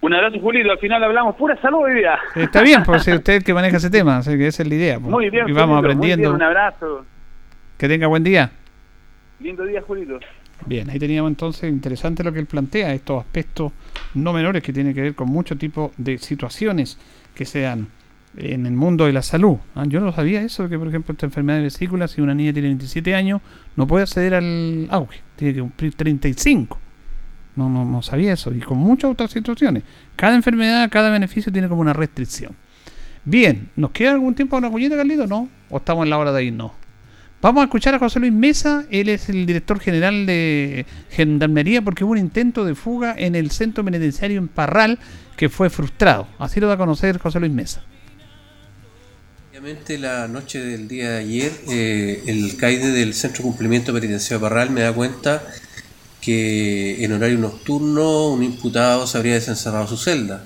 [0.00, 0.70] Un abrazo, Julio.
[0.70, 2.18] Al final hablamos pura salud hoy día.
[2.34, 4.98] Está bien, pues usted que maneja ese tema, así que esa es la idea.
[4.98, 5.10] Pues.
[5.10, 6.34] Muy bien, y vamos aprendiendo.
[6.34, 7.04] un abrazo.
[7.78, 8.50] Que tenga buen día.
[9.38, 10.18] Lindo día, Julito.
[10.66, 13.72] Bien, ahí teníamos entonces interesante lo que él plantea, estos aspectos
[14.14, 16.98] no menores que tienen que ver con mucho tipo de situaciones
[17.34, 17.88] que sean
[18.36, 19.56] en el mundo de la salud.
[19.74, 22.52] Ah, yo no sabía eso, que por ejemplo esta enfermedad de vesícula, si una niña
[22.52, 23.40] tiene 27 años,
[23.76, 26.78] no puede acceder al auge, tiene que cumplir 35.
[27.56, 29.82] No, no, no sabía eso, y con muchas otras situaciones.
[30.16, 32.54] Cada enfermedad, cada beneficio tiene como una restricción.
[33.24, 35.26] Bien, ¿nos queda algún tiempo para una cuñita, Carlito?
[35.26, 35.48] ¿No?
[35.68, 36.72] ¿O estamos en la hora de irnos?
[37.42, 42.04] Vamos a escuchar a José Luis Mesa, él es el director general de Gendarmería porque
[42.04, 45.00] hubo un intento de fuga en el centro penitenciario en Parral
[45.36, 46.28] que fue frustrado.
[46.38, 47.82] Así lo da a conocer José Luis Mesa.
[49.50, 54.38] Obviamente la noche del día de ayer eh, el CAIDE del Centro de Cumplimiento Penitenciario
[54.38, 55.42] de Parral me da cuenta
[56.20, 60.44] que en horario nocturno un imputado se habría desencerrado su celda,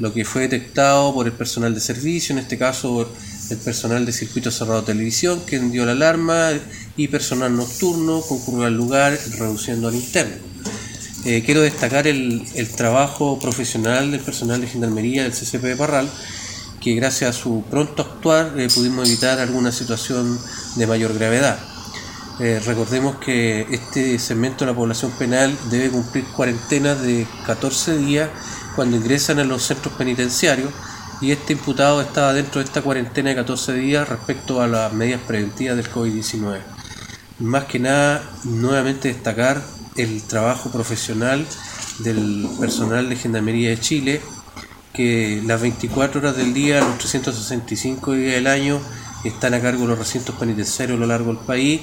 [0.00, 3.14] lo que fue detectado por el personal de servicio, en este caso
[3.52, 6.50] el personal de circuito cerrado televisión, que dio la alarma
[6.96, 10.36] y personal nocturno concurrió al lugar reduciendo al interno.
[11.24, 12.44] Eh, quiero destacar el,
[12.76, 16.10] trabajo profesional del personal de gendarmería del CCP de Parral,
[16.80, 20.38] que gracias a su pronto actuar eh, pudimos evitar alguna situación
[20.76, 21.58] de mayor gravedad.
[22.40, 28.30] Eh, recordemos que este segmento de la población penal debe cumplir cuarentenas de 14 días
[28.74, 30.70] cuando ingresan a los centros penitenciarios
[31.22, 35.20] y este imputado estaba dentro de esta cuarentena de 14 días respecto a las medidas
[35.20, 36.58] preventivas del COVID-19.
[37.38, 39.62] Más que nada, nuevamente destacar
[39.96, 41.46] el trabajo profesional
[42.00, 44.20] del personal de Gendarmería de Chile,
[44.92, 48.80] que las 24 horas del día, los 365 días del año,
[49.22, 51.82] están a cargo de los recintos penitenciarios a lo largo del país.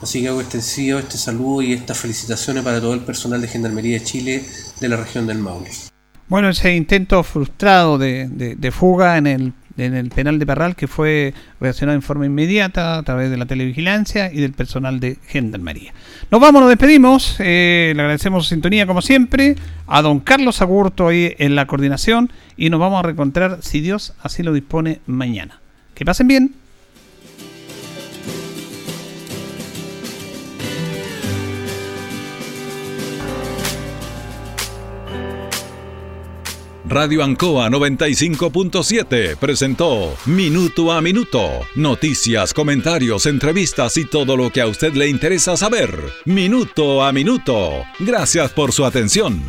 [0.00, 4.00] Así que hago extensivo este saludo y estas felicitaciones para todo el personal de Gendarmería
[4.00, 4.44] de Chile
[4.80, 5.70] de la región del Maule.
[6.28, 10.88] Bueno, ese intento frustrado de, de, fuga en el, en el penal de Parral que
[10.88, 15.92] fue reaccionado en forma inmediata a través de la televigilancia y del personal de Gendarmería.
[16.30, 17.36] Nos vamos, nos despedimos.
[17.38, 19.56] Eh, le agradecemos su sintonía como siempre.
[19.86, 24.14] A don Carlos Agurto ahí en la coordinación y nos vamos a reencontrar, si Dios
[24.22, 25.60] así lo dispone, mañana.
[25.94, 26.61] Que pasen bien.
[36.92, 41.40] Radio Ancoa 95.7 presentó Minuto a Minuto.
[41.74, 45.98] Noticias, comentarios, entrevistas y todo lo que a usted le interesa saber.
[46.26, 47.82] Minuto a Minuto.
[47.98, 49.42] Gracias por su atención.